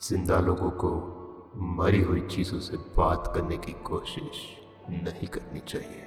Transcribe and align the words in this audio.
ज़िंदा 0.00 0.38
लोगों 0.40 0.70
को 0.82 0.90
मरी 1.78 2.00
हुई 2.00 2.20
चीज़ों 2.26 2.58
से 2.60 2.76
बात 2.96 3.30
करने 3.34 3.56
की 3.58 3.72
कोशिश 3.86 4.38
नहीं 4.90 5.26
करनी 5.28 5.60
चाहिए, 5.60 6.06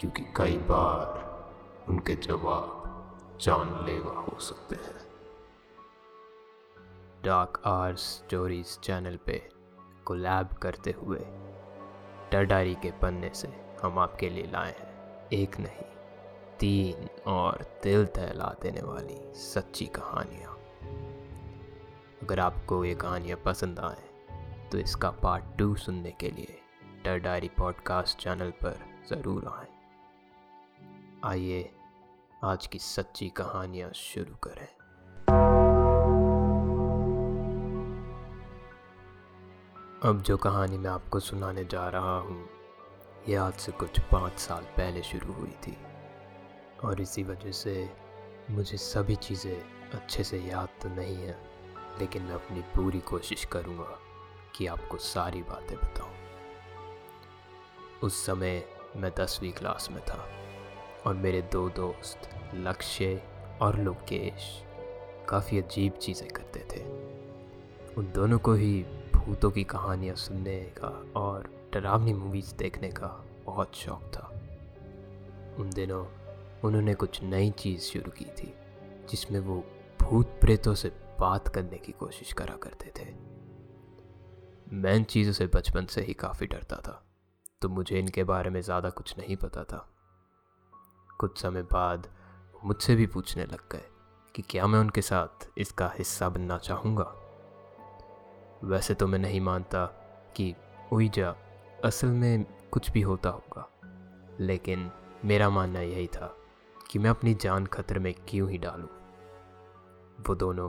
क्योंकि 0.00 0.22
कई 0.36 0.56
बार 0.68 1.86
उनके 1.88 2.14
जवाब 2.18 3.38
जानलेवा 3.40 4.12
हो 4.20 4.38
सकते 4.40 4.76
हैं। 4.76 4.98
डार्क 7.24 7.62
आर 7.66 7.96
स्टोरीज 7.98 8.78
चैनल 8.82 9.18
पे 9.26 9.40
कोलैब 10.06 10.52
करते 10.62 10.94
हुए 11.00 11.24
डर 12.32 12.44
डायरी 12.44 12.74
के 12.82 12.90
पन्ने 13.02 13.30
से 13.34 13.52
हम 13.82 13.98
आपके 13.98 14.28
लिए 14.28 14.50
लाए 14.52 14.74
हैं 14.78 15.28
एक 15.34 15.60
नहीं, 15.60 15.90
तीन 16.60 17.08
और 17.30 17.66
दिल 17.82 18.06
तहला 18.08 18.54
देने 18.62 18.82
वाली 18.82 19.20
सच्ची 19.42 19.86
कहानियाँ। 19.96 20.56
अगर 22.30 22.40
आपको 22.40 22.84
ये 22.84 22.94
कहानियाँ 22.94 23.36
पसंद 23.44 23.78
आए 23.78 24.68
तो 24.72 24.78
इसका 24.78 25.10
पार्ट 25.10 25.44
टू 25.58 25.74
सुनने 25.74 26.10
के 26.10 26.30
लिए 26.30 26.58
डर 27.04 27.18
डायरी 27.18 27.48
पॉडकास्ट 27.48 28.18
चैनल 28.18 28.50
पर 28.50 28.76
ज़रूर 29.08 29.46
आए। 29.48 29.66
आइए, 31.24 31.74
आज 32.44 32.66
की 32.66 32.78
सच्ची 32.78 33.28
कहानियाँ 33.28 33.90
शुरू 33.92 34.34
करें। 34.46 34.66
अब 40.02 40.22
जो 40.26 40.36
कहानी 40.36 40.78
मैं 40.78 40.90
आपको 40.90 41.20
सुनाने 41.20 41.64
जा 41.64 41.88
रहा 41.88 42.18
हूँ, 42.18 42.48
ये 43.28 43.36
आज 43.36 43.54
से 43.54 43.72
कुछ 43.72 44.00
पाँच 44.00 44.38
साल 44.38 44.62
पहले 44.76 45.02
शुरू 45.02 45.32
हुई 45.32 45.56
थी। 45.66 45.76
और 46.84 47.00
इसी 47.00 47.22
वजह 47.22 47.52
से 47.52 47.90
मुझे 48.50 48.76
सभी 48.76 49.16
चीज़ें 49.16 49.60
अच्छे 49.94 50.24
से 50.24 50.38
याद 50.38 50.68
तो 50.82 50.88
नहीं 50.88 51.16
है। 51.16 51.49
लेकिन 52.00 52.22
मैं 52.22 52.34
अपनी 52.34 52.60
पूरी 52.60 53.00
कोशिश 53.00 53.44
करूँगा 53.44 53.98
कि 54.56 54.66
आपको 54.66 54.96
सारी 54.96 55.42
बातें 55.42 55.76
बताऊँ। 55.76 56.10
उस 58.02 58.26
समय 58.26 58.64
मैं 58.96 59.10
दसवीं 59.18 59.52
क्लास 59.52 59.88
में 59.92 60.00
था 60.04 60.28
और 61.06 61.14
मेरे 61.14 61.42
दो 61.42 61.68
दोस्त 61.68 62.28
लक्ष्य 62.54 63.22
और 63.62 63.78
लोकेश 63.78 64.64
काफ़ी 65.28 65.58
अजीब 65.58 65.92
चीज़ें 65.92 66.28
करते 66.28 66.60
थे। 66.72 66.82
उन 67.94 68.12
दोनों 68.14 68.38
को 68.38 68.54
ही 68.54 68.82
भूतों 69.14 69.50
की 69.50 69.64
कहानियाँ 69.64 70.14
सुनने 70.14 70.60
का 70.78 70.88
और 71.16 71.48
डरावनी 71.74 72.12
मूवीज़ 72.12 72.54
देखने 72.54 72.88
का 72.88 73.24
बहुत 73.46 73.76
शौक 73.76 74.02
था। 74.02 74.26
उन 75.58 75.70
दिनों 75.70 76.04
उन्होंने 76.64 76.94
कुछ 76.94 77.22
नई 77.22 77.50
चीज़ 77.50 77.80
शुरू 77.80 78.10
की 78.10 78.24
थी, 78.24 78.54
जिसमें 79.10 79.40
वो 79.40 79.64
भूत 80.00 80.26
प्रेतों 80.40 80.74
से 80.74 80.88
बात 81.20 81.48
करने 81.48 81.78
की 81.78 81.92
कोशिश 81.94 82.32
करा 82.32 82.56
करते 82.56 82.92
थे। 82.96 83.12
मैं 84.74 84.94
इन 84.96 85.04
चीज़ों 85.04 85.32
से 85.32 85.46
बचपन 85.46 85.86
से 85.86 86.00
ही 86.02 86.12
काफ़ी 86.14 86.46
डरता 86.46 86.76
था 86.78 87.02
तो 87.62 87.68
मुझे 87.68 87.98
इनके 87.98 88.24
बारे 88.24 88.50
में 88.50 88.60
ज़्यादा 88.62 88.90
कुछ 88.90 89.16
नहीं 89.18 89.36
पता 89.36 89.64
था। 89.64 89.86
कुछ 91.20 91.38
समय 91.38 91.62
बाद 91.62 92.08
मुझसे 92.64 92.94
भी 92.96 93.06
पूछने 93.06 93.44
लग 93.44 93.68
गए 93.72 93.88
कि 94.34 94.42
क्या 94.42 94.66
मैं 94.66 94.78
उनके 94.78 95.02
साथ 95.02 95.48
इसका 95.58 95.90
हिस्सा 95.94 96.28
बनना 96.28 96.58
चाहूँगा। 96.58 97.12
वैसे 98.64 98.94
तो 98.94 99.06
मैं 99.06 99.18
नहीं 99.18 99.40
मानता 99.40 99.84
कि 100.36 100.54
उईजा 100.92 101.34
असल 101.84 102.08
में 102.08 102.44
कुछ 102.72 102.90
भी 102.90 103.00
होता 103.02 103.28
होगा, 103.30 103.68
लेकिन 104.40 104.90
मेरा 105.24 105.48
मानना 105.50 105.80
यही 105.80 106.06
था 106.06 106.34
कि 106.90 106.98
मैं 106.98 107.10
अपनी 107.10 107.34
जान 107.34 107.66
खतरे 107.66 108.00
में 108.00 108.12
क्यों 108.28 108.50
ही 108.50 108.58
डालूं। 108.58 108.88
वो 110.20 110.34
दोनों 110.34 110.68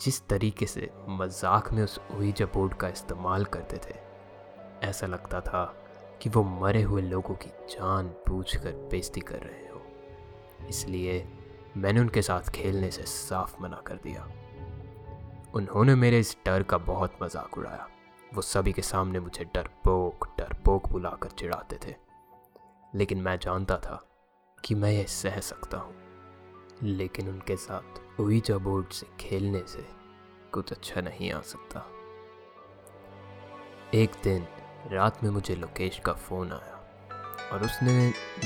जिस 0.00 0.26
तरीके 0.28 0.66
से 0.66 0.90
मज़ाक 1.08 1.72
में 1.72 1.82
उस 1.82 1.98
उईजा 2.10 2.44
बोर्ड 2.44 2.74
का 2.74 2.88
इस्तेमाल 2.88 3.44
करते 3.44 3.76
थे, 3.76 3.98
ऐसा 4.86 5.06
लगता 5.06 5.40
था 5.40 5.64
कि 6.22 6.28
वो 6.28 6.42
मरे 6.42 6.82
हुए 6.82 7.02
लोगों 7.02 7.34
की 7.34 7.50
जान 7.70 8.08
पूछ 8.26 8.56
कर 8.56 8.72
बेजती 8.90 9.20
कर 9.20 9.38
रहे 9.38 9.68
हो। 9.68 9.82
इसलिए 10.68 11.24
मैंने 11.76 12.00
उनके 12.00 12.22
साथ 12.22 12.50
खेलने 12.50 12.90
से 12.90 13.02
साफ़ 13.02 13.62
मना 13.62 13.82
कर 13.86 13.94
दिया। 13.94 14.28
उन्होंने 15.54 15.94
मेरे 15.94 16.18
इस 16.18 16.36
डर 16.46 16.62
का 16.62 16.78
बहुत 16.78 17.18
मज़ाक 17.22 17.58
उड़ाया। 17.58 17.88
वो 18.34 18.42
सभी 18.42 18.72
के 18.72 18.82
सामने 18.82 19.20
मुझे 19.20 19.44
डरपोक 19.44 20.28
डरपोक 20.38 20.88
बुलाकर 20.88 21.30
चिढ़ाते 21.30 21.78
थे। 21.86 21.94
लेकिन 22.94 23.18
मैं 23.18 23.38
जानता 23.38 23.76
था 23.76 24.04
कि 24.64 24.74
मैं 24.74 24.92
ये 24.92 25.04
सह 25.04 25.40
सकता 25.40 25.78
हूँ। 25.78 26.09
लेकिन 26.82 27.28
उनके 27.28 27.56
साथ 27.56 28.20
उईजा 28.20 28.58
बोर्ड 28.58 28.88
से 28.88 29.06
खेलने 29.20 29.62
से 29.66 29.86
कुछ 30.52 30.72
अच्छा 30.72 31.00
नहीं 31.00 31.32
आ 31.32 31.40
सकता। 31.40 31.86
एक 33.94 34.10
दिन 34.24 34.46
रात 34.92 35.24
में 35.24 35.30
मुझे 35.30 35.54
लोकेश 35.54 35.98
का 35.98 36.12
फ़ोन 36.12 36.52
आया 36.52 36.76
और 37.52 37.64
उसने 37.64 37.92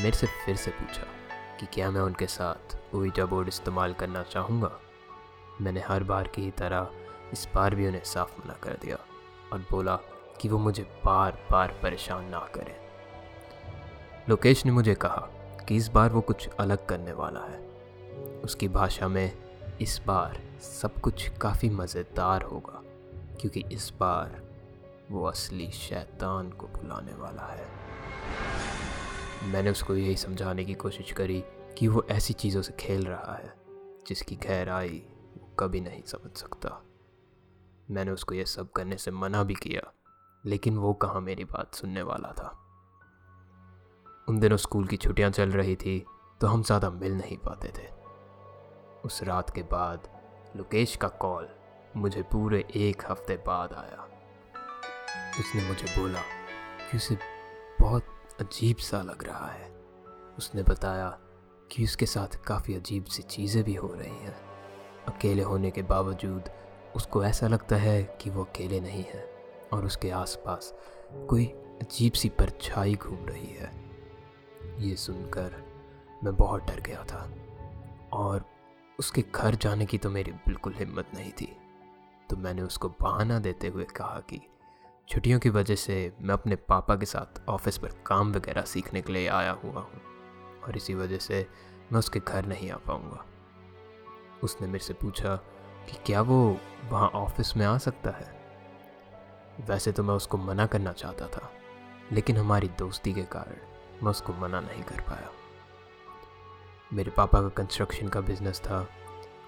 मेरे 0.03 0.17
से 0.17 0.27
फिर 0.27 0.57
से 0.57 0.71
पूछा 0.71 1.03
कि 1.61 1.67
क्या 1.67 1.91
मैं 1.91 2.01
उनके 2.01 2.27
साथ 2.27 2.95
उईजा 2.95 3.25
बोर्ड 3.25 3.49
इस्तेमाल 3.49 3.93
करना 3.93 4.23
चाहूँगा। 4.23 4.81
मैंने 5.61 5.81
हर 5.81 6.03
बार 6.03 6.29
की 6.29 6.43
ही 6.43 6.51
तरह 6.51 6.91
इस 7.33 7.49
बार 7.55 7.75
भी 7.75 7.87
उन्हें 7.87 8.05
साफ़ 8.05 8.41
मना 8.41 8.55
कर 8.55 8.79
दिया 8.83 8.97
और 9.53 9.59
बोला 9.71 9.97
कि 10.41 10.49
वो 10.49 10.59
मुझे 10.59 10.83
बार 10.83 11.47
बार 11.51 11.79
परेशान 11.83 12.25
ना 12.25 12.39
करें। 12.39 12.75
लोकेश 14.29 14.67
ने 14.67 14.73
मुझे 14.73 14.95
कहा 14.95 15.29
कि 15.69 15.77
इस 15.77 15.89
बार 15.89 16.11
वो 16.11 16.21
कुछ 16.21 16.49
अलग 16.49 16.87
करने 16.87 17.13
वाला 17.13 17.41
है। 17.41 17.74
उसकी 18.45 18.69
भाषा 18.69 19.09
में 19.09 19.33
इस 19.81 20.01
बार 20.07 20.41
सब 20.61 21.01
कुछ 21.01 21.29
काफ़ी 21.39 21.71
मज़ेदार 21.71 22.43
होगा, 22.43 22.81
क्योंकि 23.41 23.65
इस 23.73 23.93
बार 24.01 24.43
वो 25.11 25.25
असली 25.25 25.71
शैतान 25.71 26.51
को 26.51 26.67
बुलाने 26.69 27.15
वाला 27.15 27.47
है। 27.47 27.67
मैंने 29.45 29.71
उसको 29.71 29.97
यही 29.97 30.17
समझाने 30.17 30.65
की 30.65 30.75
कोशिश 30.75 31.13
करी 31.13 31.43
कि 31.79 31.89
वो 31.89 32.05
ऐसी 32.11 32.33
चीज़ों 32.35 32.63
से 32.63 32.73
खेल 32.81 33.05
रहा 33.07 33.35
है, 33.35 33.53
जिसकी 34.09 34.37
गहराई 34.37 35.03
वो 35.39 35.49
कभी 35.59 35.81
नहीं 35.81 36.03
समझ 36.03 36.37
सकता। 36.37 36.81
मैंने 37.91 38.11
उसको 38.11 38.35
ये 38.35 38.45
सब 38.45 38.73
करने 38.73 38.97
से 38.97 39.11
मना 39.11 39.43
भी 39.43 39.55
किया, 39.55 39.93
लेकिन 40.45 40.77
वो 40.77 40.93
कहाँ 40.95 41.21
मेरी 41.21 41.45
बात 41.47 41.75
सुनने 41.75 42.03
वाला 42.03 42.33
था? 42.33 42.57
उन 44.29 44.41
दिनों 44.41 44.57
स्कूल 44.57 44.87
की 44.87 44.97
छुट्टियाँ 44.97 45.31
चल 45.31 45.51
रही 45.51 45.77
थी 45.77 46.05
तो 46.41 46.47
हम 46.47 46.63
ज़्यादा 46.63 46.91
मिल 46.91 47.13
नहीं 47.13 47.37
पाते 47.39 47.69
थे। 47.69 48.04
उस 49.05 49.23
रात 49.23 49.51
के 49.51 49.63
बाद 49.63 50.09
लोकेश 50.57 50.97
का 50.97 51.09
कॉल 51.09 51.49
मुझे 51.97 52.23
पूरे 52.23 52.65
एक 52.77 53.03
हफ़्ते 53.09 53.37
बाद 53.37 53.73
आया। 53.73 54.09
उसने 55.41 55.63
मुझे 55.69 55.87
बोला 55.99 56.21
कि 56.91 56.97
उसे 56.97 57.19
बहुत 57.81 58.07
अजीब 58.41 58.77
सा 58.77 59.03
लग 59.03 59.25
रहा 59.25 59.49
है। 59.49 59.69
उसने 60.39 60.63
बताया 60.63 61.09
कि 61.71 61.85
उसके 61.85 62.07
साथ 62.07 62.37
काफ़ी 62.45 62.75
अजीब 62.75 63.05
सी 63.05 63.23
चीज़ें 63.23 63.63
भी 63.65 63.75
हो 63.75 63.93
रही 63.95 64.17
हैं। 64.17 64.37
अकेले 65.09 65.43
होने 65.43 65.71
के 65.71 65.83
बावजूद 65.83 66.51
उसको 66.97 67.25
ऐसा 67.25 67.47
लगता 67.47 67.77
है 67.77 68.03
कि 68.21 68.31
वो 68.31 68.45
अकेले 68.45 68.81
नहीं 68.81 69.05
है 69.05 69.25
और 69.73 69.85
उसके 69.85 70.11
आसपास 70.11 70.73
कोई 71.29 71.47
अजीब 71.83 72.13
सी 72.13 72.29
परछाई 72.29 72.95
घूम 72.95 73.25
रही 73.25 73.55
है। 73.55 73.71
ये 74.79 74.97
सुनकर 74.97 75.63
मैं 76.25 76.37
बहुत 76.37 76.65
डर 76.65 76.81
गया 76.81 77.05
था 77.05 77.29
और 78.13 78.45
उसके 78.99 79.25
घर 79.35 79.55
जाने 79.55 79.87
की 79.87 79.99
तो 79.99 80.11
मेरी 80.11 80.33
बिल्कुल 80.33 80.75
हिम्मत 80.75 81.07
नहीं 81.15 81.33
थी। 81.33 81.57
तो 82.31 82.37
मैंने 82.37 82.63
उसको 82.63 82.89
बहाना 82.89 83.39
देते 83.39 83.69
हुए 83.69 83.85
कहा 83.85 84.21
कि, 84.21 84.41
छुट्टियों 85.09 85.39
की 85.41 85.49
वजह 85.49 85.75
से 85.75 86.17
मैं 86.21 86.35
अपने 86.35 86.57
पापा 86.57 86.97
के 86.97 87.07
साथ 87.07 87.49
ऑफ़िस 87.49 87.79
पर 87.79 87.89
काम 88.07 88.33
वगैरह 88.33 88.63
सीखने 88.63 89.03
के 89.03 89.13
लिए 89.13 89.29
आया 89.29 89.53
हुआ 89.53 89.81
हूँ 89.81 90.01
और 90.65 90.77
इसी 90.77 90.95
वजह 90.95 91.19
से 91.19 91.49
मैं 91.93 91.99
उसके 91.99 92.21
घर 92.21 92.47
नहीं 92.47 92.71
आ 92.71 92.77
पाऊँगा। 92.77 93.27
उसने 94.43 94.67
मेरे 94.67 94.85
से 94.85 94.95
पूछा 94.95 95.37
कि, 95.91 95.97
क्या 96.07 96.23
वो 96.23 96.59
वहाँ 96.91 97.09
ऑफ़िस 97.09 97.57
में 97.57 97.67
आ 97.67 97.79
सकता 97.79 98.11
है? 98.11 98.45
वैसे 99.61 99.93
तो 99.93 100.03
मैं 100.03 100.15
उसको 100.15 100.39
मना 100.39 100.67
करना 100.67 100.93
चाहता 100.93 101.27
था, 101.27 101.53
लेकिन 102.13 102.37
हमारी 102.37 102.69
दोस्ती 102.69 103.13
के 103.13 103.23
कारण 103.23 103.57
मैं 104.03 104.11
उसको 104.11 104.33
मना 104.33 104.61
नहीं 104.61 104.83
कर 104.83 105.01
पाया। 105.01 105.31
मेरे 106.95 107.11
पापा 107.11 107.41
का 107.43 107.49
कंस्ट्रक्शन 107.57 108.09
का 108.09 108.21
बिज़नेस 108.21 108.61
था 108.61 108.87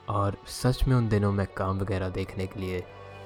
और 0.09 0.37
सच 0.47 0.83
में 0.89 0.95
उन 0.97 1.09
दिनों 1.09 1.31
मैं 1.33 1.47
काम 1.57 1.79
वगैरह 1.81 2.09
देखने 2.09 2.47
के 2.47 2.61
लिए, 2.61 2.81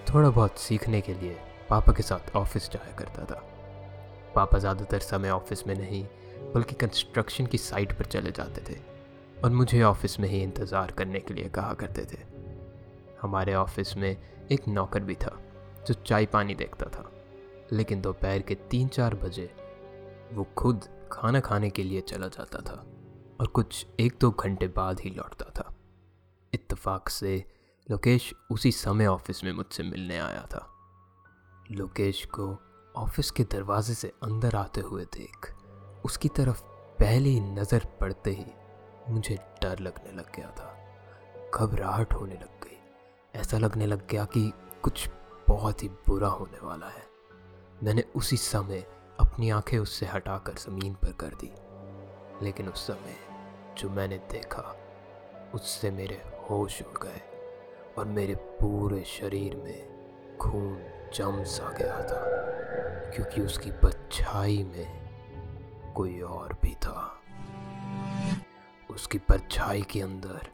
थोड़ा 0.06 0.30
बहुत 0.30 0.58
सीखने 0.58 1.00
के 1.00 1.14
लिए 1.14 1.36
पापा 1.70 1.92
के 1.92 2.02
साथ 2.02 2.36
ऑफ़िस 2.36 2.70
जाया 2.72 2.92
करता 2.96 3.24
था। 3.24 3.40
पापा 4.34 4.58
ज़्यादातर 4.58 4.98
समय 4.98 5.30
ऑफ़िस 5.30 5.66
में 5.66 5.74
नहीं, 5.74 6.04
बल्कि 6.54 6.74
कंस्ट्रक्शन 6.76 7.46
की 7.46 7.58
साइट 7.58 7.92
पर 7.98 8.04
चले 8.06 8.30
जाते 8.30 8.62
थे 8.68 8.78
और 9.44 9.50
मुझे 9.50 9.82
ऑफ़िस 9.82 10.20
में 10.20 10.28
ही 10.28 10.42
इंतज़ार 10.42 10.90
करने 10.90 11.20
के 11.20 11.34
लिए 11.34 11.48
कहा 11.48 11.72
करते 11.74 12.04
थे। 12.04 12.22
हमारे 13.22 13.54
ऑफ़िस 13.54 13.96
में 13.96 14.16
एक 14.52 14.68
नौकर 14.68 15.00
भी 15.00 15.14
था, 15.14 15.36
जो 15.86 15.94
चाय 15.96 16.26
पानी 16.26 16.54
देखता 16.54 16.90
था, 16.90 17.10
लेकिन 17.72 18.00
दोपहर 18.00 18.42
के 18.42 18.54
तीन 18.70 18.88
चार 18.88 19.14
बजे 19.16 19.50
वो 20.32 20.46
खुद 20.56 20.88
खाना 21.12 21.40
खाने 21.40 21.70
के 21.70 21.82
लिए 21.82 22.00
चला 22.02 22.28
जाता 22.28 22.58
था। 22.62 22.84
और 23.40 23.46
कुछ 23.46 23.86
एक 24.00 24.16
दो 24.20 24.30
घंटे 24.30 24.66
बाद 24.68 25.00
ही 25.00 25.10
लौटता 25.10 25.44
था। 25.50 25.72
इत्तेफाक 26.52 27.08
से 27.08 27.44
लोकेश 27.90 28.34
उसी 28.50 28.72
समय 28.72 29.06
ऑफ़िस 29.06 29.44
में 29.44 29.52
मुझसे 29.52 29.82
मिलने 29.82 30.18
आया 30.18 30.42
था। 30.46 30.66
लोकेश 31.70 32.24
को 32.24 32.48
ऑफ़िस 32.96 33.30
के 33.30 33.44
दरवाजे 33.44 33.94
से 33.94 34.08
अंदर 34.22 34.56
आते 34.56 34.80
हुए 34.80 35.04
देख, 35.04 35.52
उसकी 36.04 36.28
तरफ़ 36.28 36.62
पहली 36.98 37.40
नज़र 37.40 37.86
पड़ते 38.00 38.30
ही 38.30 38.46
मुझे 39.08 39.36
डर 39.62 39.78
लगने 39.78 40.12
लग 40.12 40.36
गया 40.36 40.50
था। 40.50 40.76
घबराहट 41.54 42.14
होने 42.14 42.34
लग 42.34 42.60
गई। 42.64 42.78
ऐसा 43.34 43.58
लगने 43.58 43.86
लग 43.86 44.06
गया 44.08 44.24
कि 44.24 44.52
कुछ 44.82 45.08
बहुत 45.48 45.82
ही 45.82 45.88
बुरा 45.88 46.28
होने 46.28 46.66
वाला 46.66 46.88
है। 46.88 47.08
मैंने 47.82 48.04
उसी 48.16 48.36
समय 48.36 48.86
अपनी 49.20 49.50
आँखें 49.50 49.78
उससे 49.78 50.06
हटाकर 50.06 50.54
ज़मीन 50.58 50.94
पर 50.94 51.12
कर 51.12 51.34
दी, 51.34 51.52
लेकिन 52.44 52.68
उस 52.68 52.86
समय 52.86 53.29
जो 53.78 53.90
मैंने 53.90 54.18
देखा, 54.18 54.76
उससे 55.54 55.90
मेरे 55.90 56.22
होश 56.50 56.82
उड़ 56.82 56.98
गए 57.02 57.20
और 57.98 58.04
मेरे 58.04 58.34
पूरे 58.34 59.04
शरीर 59.04 59.56
में 59.56 60.36
खून 60.38 60.82
जम 61.14 61.44
सा 61.44 61.68
गया 61.70 62.02
था, 62.02 62.20
क्योंकि 63.10 63.40
उसकी 63.40 63.70
परछाई 63.70 64.64
में 64.64 65.00
कोई 65.96 66.20
और 66.20 66.58
भी 66.62 66.74
था। 66.74 67.20
उसकी 68.90 69.18
परछाई 69.18 69.82
के 69.82 70.00
अंदर 70.00 70.48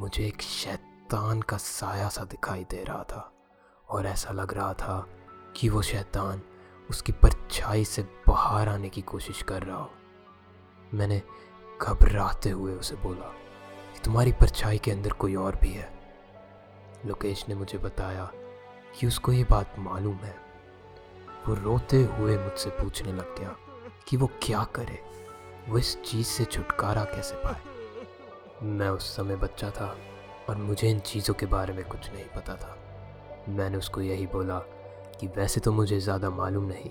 मुझे 0.00 0.26
एक 0.26 0.42
शैतान 0.42 1.42
का 1.42 1.56
साया 1.56 2.08
सा 2.08 2.24
दिखाई 2.24 2.64
दे 2.64 2.84
रहा 2.84 3.02
था 3.02 3.32
और 3.88 4.06
ऐसा 4.06 4.30
लग 4.30 4.54
रहा 4.54 4.72
था 4.74 5.08
कि 5.56 5.68
वो 5.68 5.82
शैतान 5.82 6.42
उसकी 6.90 7.12
परछाई 7.12 7.84
से 7.84 8.02
बाहर 8.02 8.68
आने 8.68 8.88
की 8.88 9.02
कोशिश 9.02 9.42
कर 9.42 9.62
रहा 9.62 9.76
हो। 9.76 9.90
मैंने 10.94 11.22
घबराते 11.80 12.50
हुए 12.50 12.72
उसे 12.74 12.96
बोला 12.96 13.32
कि 13.94 14.00
तुम्हारी 14.04 14.32
परछाई 14.32 14.78
के 14.78 14.90
अंदर 14.90 15.12
कोई 15.14 15.34
और 15.36 15.56
भी 15.56 15.72
है। 15.72 15.88
लोकेश 17.06 17.44
ने 17.48 17.54
मुझे 17.54 17.78
बताया 17.78 18.30
कि 18.94 19.06
उसको 19.06 19.32
ये 19.32 19.44
बात 19.44 19.74
मालूम 19.78 20.16
है। 20.16 20.34
वो 21.48 21.54
रोते 21.54 22.02
हुए 22.12 22.36
मुझसे 22.38 22.70
पूछने 22.72 23.12
लग 23.12 23.38
गया 23.38 23.54
कि 24.08 24.16
वो 24.16 24.26
क्या 24.42 24.62
करे, 24.74 24.98
वो 25.68 25.78
इस 25.78 25.96
चीज़ 26.02 26.26
से 26.26 26.44
छुटकारा 26.44 27.04
कैसे 27.06 27.36
पाए। 27.36 28.66
मैं 28.68 28.88
उस 28.88 29.16
समय 29.16 29.36
बच्चा 29.36 29.70
था 29.70 29.96
और 30.48 30.56
मुझे 30.56 30.90
इन 30.90 31.00
चीज़ों 31.02 31.34
के 31.34 31.46
बारे 31.46 31.72
में 31.74 31.84
कुछ 31.84 32.10
नहीं 32.12 32.24
पता 32.36 32.54
था। 32.54 32.76
मैंने 33.48 33.78
उसको 33.78 34.00
यही 34.00 34.26
बोला 34.26 34.58
कि 35.20 35.26
वैसे 35.36 35.60
तो 35.60 35.72
मुझे 35.72 36.00
ज़्यादा 36.00 36.30
मालूम 36.30 36.64
नहीं, 36.64 36.90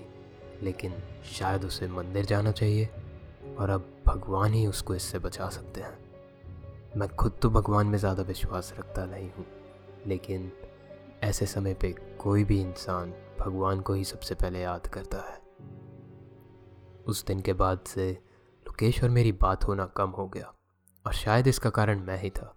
लेकिन 0.62 0.94
शायद 1.32 1.64
उसे 1.64 1.88
मंदिर 1.88 2.24
जाना 2.24 2.52
चाहिए 2.52 2.88
और 3.58 3.70
अब 3.70 3.94
भगवान 4.08 4.54
ही 4.54 4.66
उसको 4.66 4.94
इससे 4.94 5.18
बचा 5.18 5.48
सकते 5.50 5.80
हैं। 5.80 6.96
मैं 6.96 7.08
खुद 7.10 7.38
तो 7.42 7.50
भगवान 7.50 7.86
में 7.86 7.98
ज़्यादा 7.98 8.22
विश्वास 8.22 8.72
रखता 8.78 9.04
नहीं 9.06 9.30
हूँ, 9.32 9.44
लेकिन 10.06 10.50
ऐसे 11.22 11.46
समय 11.46 11.74
पे 11.74 11.92
कोई 12.18 12.44
भी 12.44 12.60
इंसान 12.60 13.12
भगवान 13.40 13.80
को 13.80 13.94
ही 13.94 14.04
सबसे 14.04 14.34
पहले 14.34 14.60
याद 14.60 14.86
करता 14.86 15.18
है। 15.20 15.36
उस 17.06 17.24
दिन 17.26 17.40
के 17.40 17.52
बाद 17.52 17.84
से 17.86 18.10
लोकेश 18.66 19.02
और 19.04 19.10
मेरी 19.10 19.32
बात 19.32 19.64
होना 19.64 19.86
कम 19.96 20.10
हो 20.10 20.26
गया, 20.28 20.52
और 21.06 21.12
शायद 21.14 21.46
इसका 21.46 21.70
कारण 21.70 22.00
मैं 22.00 22.20
ही 22.20 22.30
था। 22.30 22.54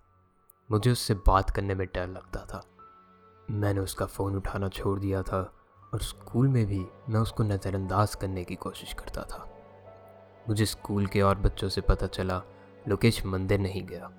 मुझे 0.70 0.92
उससे 0.92 1.14
बात 1.28 1.50
करने 1.50 1.76
में 1.76 1.88
डर 1.88 2.08
लगता 2.08 2.46
था। 2.46 2.64
मैंने 3.52 3.80
उसका 3.80 4.06
फ़ोन 4.06 4.36
उठाना 4.36 4.70
छोड़ 4.70 5.00
दिया 5.00 5.24
था, 5.24 5.42
और 5.94 6.02
स्कूल 6.02 6.48
में 6.48 6.66
भी 6.66 6.86
मैं 7.10 7.20
उसको 7.20 7.44
नज़रअंदाज 7.44 8.16
करने 8.16 8.44
की 8.44 8.56
कोशिश 8.56 8.94
करता 8.94 9.24
था। 9.24 9.48
मुझे 10.50 10.66
स्कूल 10.66 11.06
के 11.08 11.22
और 11.22 11.36
बच्चों 11.36 11.70
से 11.70 11.82
पता 11.82 12.08
चला, 12.08 12.42
लोकेश 12.86 13.26
मंदिर 13.26 13.60
नहीं 13.60 13.86
गया, 13.86 14.10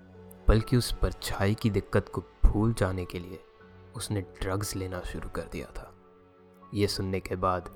बल्कि 0.49 0.77
उस 0.77 0.93
परछाई 0.93 1.55
की 1.55 1.71
दिक्कत 1.71 2.09
को 2.09 2.23
भूल 2.45 2.75
जाने 2.75 3.05
के 3.05 3.19
लिए 3.19 3.41
उसने 3.97 4.21
ड्रग्स 4.41 4.75
लेना 4.77 5.01
शुरू 5.03 5.29
कर 5.29 5.49
दिया 5.53 5.67
था। 5.77 5.93
ये 6.75 6.87
सुनने 6.87 7.21
के 7.21 7.37
बाद 7.37 7.71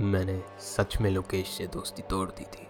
मैंने 0.00 0.42
सच 0.60 1.00
में 1.00 1.10
लोकेश 1.10 1.48
से 1.48 1.66
दोस्ती 1.66 2.02
तोड़ 2.02 2.28
दी 2.30 2.44
थी, 2.44 2.66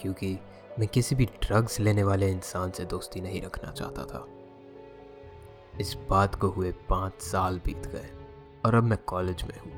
क्योंकि 0.00 0.38
मैं 0.78 0.88
किसी 0.88 1.14
भी 1.14 1.24
ड्रग्स 1.42 1.80
लेने 1.80 2.02
वाले 2.02 2.30
इंसान 2.30 2.70
से 2.70 2.84
दोस्ती 2.84 3.20
नहीं 3.20 3.42
रखना 3.42 3.72
चाहता 3.72 4.04
था। 4.04 4.26
इस 5.80 5.96
बात 6.10 6.34
को 6.34 6.48
हुए 6.48 6.72
पाँच 6.88 7.20
साल 7.22 7.58
बीत 7.58 7.86
गए 7.86 8.10
और 8.64 8.74
अब 8.74 8.84
मैं 8.84 8.98
कॉलेज 9.06 9.42
में 9.42 9.58
हूँ। 9.60 9.72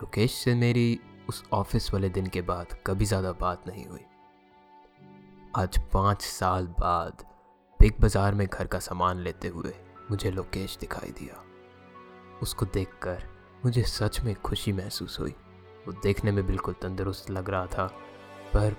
लोकेश 0.00 0.34
से 0.34 0.54
मेरी 0.54 0.98
उस 1.28 1.42
ऑफ़िस 1.52 1.92
वाले 1.92 2.08
दिन 2.08 2.26
के 2.26 2.40
बाद 2.42 2.72
कभी 2.86 3.04
ज़्यादा 3.04 3.30
बात 3.32 3.66
नहीं 3.68 3.84
हुई। 3.86 4.04
आज 5.54 5.78
पाँच 5.92 6.22
साल 6.22 6.66
बाद 6.78 7.24
बिग 7.80 8.00
बाज़ार 8.00 8.34
में 8.34 8.46
घर 8.46 8.66
का 8.66 8.78
सामान 8.78 9.18
लेते 9.18 9.48
हुए 9.48 9.72
मुझे 10.10 10.30
लोकेश 10.30 10.76
दिखाई 10.80 11.10
दिया। 11.10 11.42
उसको 12.42 12.66
देखकर 12.66 13.22
मुझे 13.64 13.82
सच 13.82 14.20
में 14.20 14.34
खुशी 14.34 14.72
महसूस 14.72 15.18
हुई। 15.20 15.34
वो 15.86 15.92
देखने 16.02 16.32
में 16.32 16.46
बिल्कुल 16.46 16.74
तंदुरुस्त 16.82 17.30
लग 17.30 17.50
रहा 17.50 17.66
था, 17.66 17.86
पर 18.54 18.76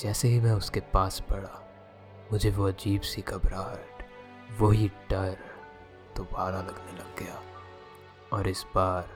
जैसे 0.00 0.28
ही 0.28 0.40
मैं 0.40 0.52
उसके 0.52 0.80
पास 0.94 1.20
पड़ा, 1.30 1.62
मुझे 2.32 2.50
वो 2.50 2.66
अजीब 2.68 3.02
सी 3.02 3.22
घबराहट, 3.22 4.02
वही 4.60 4.88
डर 5.10 5.36
दोबारा 6.16 6.60
लगने 6.60 6.98
लग 6.98 7.18
गया। 7.18 7.40
और 8.32 8.48
इस 8.48 8.64
बार 8.74 9.08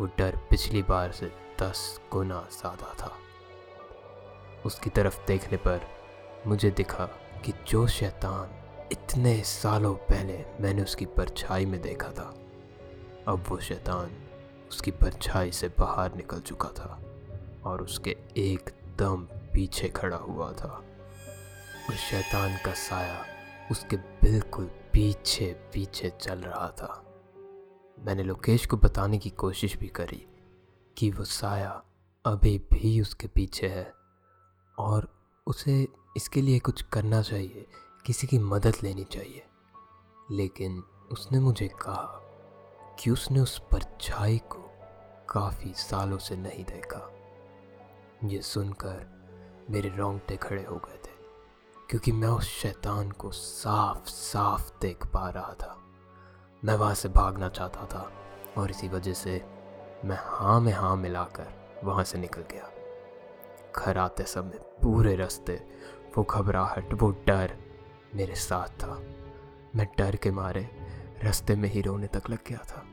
वो 0.00 0.06
डर 0.18 0.36
पिछली 0.50 0.82
बार 0.82 1.12
से 1.12 1.30
दस 1.62 2.00
गुना 2.12 2.46
ज़्यादा 2.52 2.94
था। 2.94 3.12
उसकी 4.66 4.90
तरफ़ 4.90 5.18
देखने 5.26 5.56
पर 5.56 5.86
मुझे 6.46 6.70
दिखा 6.70 7.04
कि 7.44 7.52
जो 7.68 7.86
शैतान 7.86 8.54
इतने 8.92 9.36
सालों 9.44 9.94
पहले 10.04 10.44
मैंने 10.60 10.82
उसकी 10.82 11.06
परछाई 11.06 11.66
में 11.66 11.80
देखा 11.82 12.10
था, 12.10 12.34
अब 13.28 13.44
वो 13.48 13.58
शैतान 13.60 14.10
उसकी 14.70 14.90
परछाई 14.92 15.50
से 15.52 15.68
बाहर 15.78 16.14
निकल 16.16 16.40
चुका 16.40 16.68
था 16.68 17.00
और 17.66 17.82
उसके 17.82 18.16
एकदम 18.36 19.26
पीछे 19.54 19.88
खड़ा 19.88 20.16
हुआ 20.16 20.52
था। 20.52 20.82
उस 21.90 21.96
शैतान 22.00 22.56
का 22.64 22.72
साया 22.78 23.24
उसके 23.70 23.96
बिल्कुल 23.96 24.64
पीछे 24.92 25.46
पीछे 25.72 26.12
चल 26.20 26.38
रहा 26.38 26.68
था। 26.78 27.04
मैंने 27.98 28.22
लोकेश 28.22 28.66
को 28.66 28.76
बताने 28.76 29.18
की 29.18 29.30
कोशिश 29.30 29.76
भी 29.78 29.88
करी 29.90 30.26
कि 30.98 31.10
वो 31.10 31.24
साया 31.24 31.82
अभी 32.26 32.58
भी 32.58 33.00
उसके 33.00 33.26
पीछे 33.26 33.68
है 33.68 33.92
और 34.78 35.08
उसे 35.46 35.88
इसके 36.16 36.42
लिए 36.42 36.58
कुछ 36.58 36.82
करना 36.82 37.22
चाहिए, 37.22 37.66
किसी 38.06 38.26
की 38.26 38.38
मदद 38.38 38.76
लेनी 38.82 39.04
चाहिए। 39.04 39.46
लेकिन 40.30 40.82
उसने 41.12 41.40
मुझे 41.40 41.68
कहा 41.68 42.20
कि 42.98 43.10
उसने 43.10 43.40
उस 43.40 43.58
परछाई 43.58 44.38
को 44.38 44.70
काफ़ी 45.28 45.72
सालों 45.74 46.18
से 46.18 46.36
नहीं 46.36 46.64
देखा। 46.64 47.12
ये 48.24 48.42
सुनकर 48.42 49.06
मेरे 49.70 49.88
रोंगटे 49.88 50.36
खड़े 50.36 50.64
हो 50.64 50.76
गए 50.76 50.96
थे, 50.96 51.16
क्योंकि 51.90 52.12
मैं 52.12 52.28
उस 52.28 52.44
शैतान 52.44 53.10
को 53.10 53.30
साफ़ 53.30 54.06
साफ़ 54.06 54.72
देख 54.80 55.06
पा 55.06 55.30
रहा 55.30 55.54
था। 55.54 55.78
मैं 56.64 56.74
वहाँ 56.74 56.94
से 56.94 57.08
भागना 57.08 57.48
चाहता 57.48 57.86
था 57.86 58.12
और 58.58 58.70
इसी 58.70 58.88
वजह 58.88 59.12
से 59.12 59.57
मैं 60.04 60.18
हाँ 60.20 60.60
में 60.60 60.72
हाँ 60.72 60.96
मिलाकर 60.96 61.80
वहाँ 61.84 62.04
से 62.04 62.18
निकल 62.18 62.40
गया। 62.40 62.70
घर 63.76 63.98
आते 63.98 64.22
समय 64.22 64.58
पूरे 64.82 65.16
रास्ते, 65.16 65.52
वो 66.16 66.24
घबराहट, 66.24 66.94
वो 66.94 67.10
डर 67.26 67.56
मेरे 68.14 68.34
साथ 68.34 68.68
था। 68.68 69.02
मैं 69.76 69.88
डर 69.98 70.16
के 70.16 70.30
मारे 70.30 70.70
रास्ते 71.24 71.56
में 71.56 71.68
ही 71.68 71.80
रोने 71.80 72.06
तक 72.06 72.22
लग 72.30 72.38
गया 72.48 72.58
था। 72.58 72.84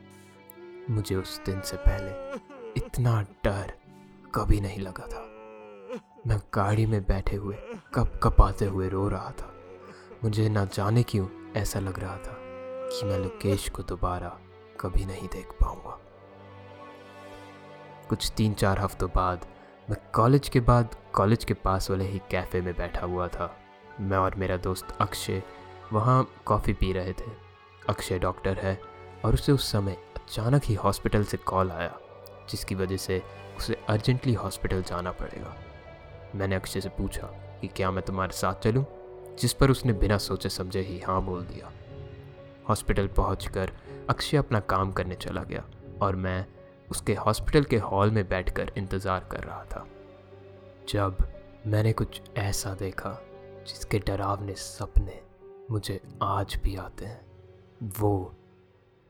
मुझे 0.90 1.16
उस 1.16 1.40
दिन 1.46 1.60
से 1.60 1.76
पहले 1.76 2.40
इतना 2.76 3.26
डर 3.44 3.72
कभी 4.34 4.60
नहीं 4.60 4.78
लगा 4.78 5.06
था। 5.06 5.22
मैं 6.26 6.38
गाड़ी 6.54 6.86
में 6.86 7.02
बैठे 7.02 7.36
हुए, 7.36 7.56
कप 7.94 8.20
कप 8.22 8.40
आते 8.40 8.64
हुए 8.64 8.88
रो 8.88 9.08
रहा 9.08 9.30
था। 9.30 9.54
मुझे 10.24 10.48
ना 10.48 10.64
जाने 10.64 11.02
क्यों 11.02 11.52
ऐसा 11.56 11.80
लग 11.80 11.98
रहा 11.98 12.16
था 12.16 12.36
कि 12.88 13.06
मैं 13.06 13.18
लोकेश 13.18 13.68
को 13.68 13.82
दोबारा 13.82 14.38
कभी 14.80 15.04
नहीं 15.04 15.28
देख 15.28 15.46
पाऊँगा। 15.46 16.00
कुछ 18.08 18.32
तीन 18.36 18.52
चार 18.54 18.78
हफ्तों 18.78 19.08
बाद 19.14 19.46
मैं 19.90 19.96
कॉलेज 20.14 20.48
के 20.48 20.60
बाद 20.60 20.94
कॉलेज 21.12 21.44
के 21.44 21.54
पास 21.54 21.90
वाले 21.90 22.04
ही 22.04 22.18
कैफ़े 22.30 22.60
में 22.60 22.74
बैठा 22.76 23.06
हुआ 23.06 23.28
था। 23.28 23.56
मैं 24.00 24.18
और 24.18 24.34
मेरा 24.34 24.56
दोस्त 24.56 24.96
अक्षय 25.00 25.42
वहाँ 25.92 26.28
कॉफ़ी 26.46 26.72
पी 26.72 26.92
रहे 26.92 27.12
थे। 27.12 27.30
अक्षय 27.88 28.18
डॉक्टर 28.18 28.58
है 28.58 28.80
और 29.24 29.34
उसे 29.34 29.52
उस 29.52 29.72
समय 29.72 29.96
अचानक 30.16 30.62
ही 30.64 30.74
हॉस्पिटल 30.74 31.24
से 31.24 31.36
कॉल 31.36 31.70
आया, 31.70 31.98
जिसकी 32.50 32.74
वजह 32.74 32.96
से 32.96 33.22
उसे 33.58 33.76
अर्जेंटली 33.88 34.34
हॉस्पिटल 34.34 34.82
जाना 34.82 35.10
पड़ेगा। 35.10 35.56
मैंने 36.34 36.56
अक्षय 36.56 36.80
से 36.80 36.88
पूछा 36.88 37.26
कि 37.60 37.68
क्या 37.68 37.90
मैं 37.90 38.04
तुम्हारे 38.04 38.32
साथ 38.32 38.54
चलूँ? 38.54 38.84
जिस 39.38 39.52
पर 39.52 39.70
उसने 39.70 39.92
बिना 39.92 40.18
सोचे 40.18 40.48
समझे 40.48 40.80
ही 40.80 41.00
हाँ 41.00 41.22
बोल 41.22 41.42
दिया। 41.42 41.72
हॉस्पिटल 42.68 43.06
पहुंचकर 43.06 43.72
अक्षय 44.10 44.36
अपना 44.36 44.60
काम 44.60 44.92
करने 44.92 45.14
चला 45.14 45.42
गया 45.42 45.64
और 46.02 46.16
मैं 46.16 46.46
उसके 46.90 47.14
हॉस्पिटल 47.14 47.64
के 47.64 47.76
हॉल 47.76 48.10
में 48.10 48.28
बैठकर 48.28 48.72
इंतज़ार 48.76 49.28
कर 49.32 49.44
रहा 49.44 49.64
था। 49.64 49.86
जब 50.88 51.16
मैंने 51.66 51.92
कुछ 51.92 52.20
ऐसा 52.36 52.74
देखा 52.74 53.18
जिसके 53.66 53.98
डरावने 53.98 54.54
सपने 54.54 55.20
मुझे 55.70 56.00
आज 56.22 56.58
भी 56.64 56.76
आते 56.76 57.04
हैं, 57.04 57.20
वो 58.00 58.34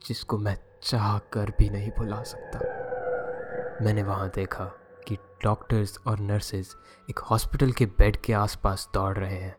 जिसको 0.03 0.39
मैं 0.39 0.57
चाह 0.83 1.19
कर 1.19 1.53
भी 1.59 1.71
नहीं 1.71 1.91
भुला 1.91 2.23
सकता। 2.23 3.85
मैंने 3.85 4.03
वहाँ 4.03 4.31
देखा 4.35 4.65
कि 5.09 5.17
डॉक्टर्स 5.45 5.99
और 6.07 6.19
नर्सेज 6.19 6.75
एक 7.11 7.19
हॉस्पिटल 7.19 7.73
के 7.73 7.87
बेड 7.87 8.17
के 8.17 8.33
आसपास 8.33 8.89
दौड़ 8.95 9.17
रहे 9.19 9.41
हैं 9.41 9.57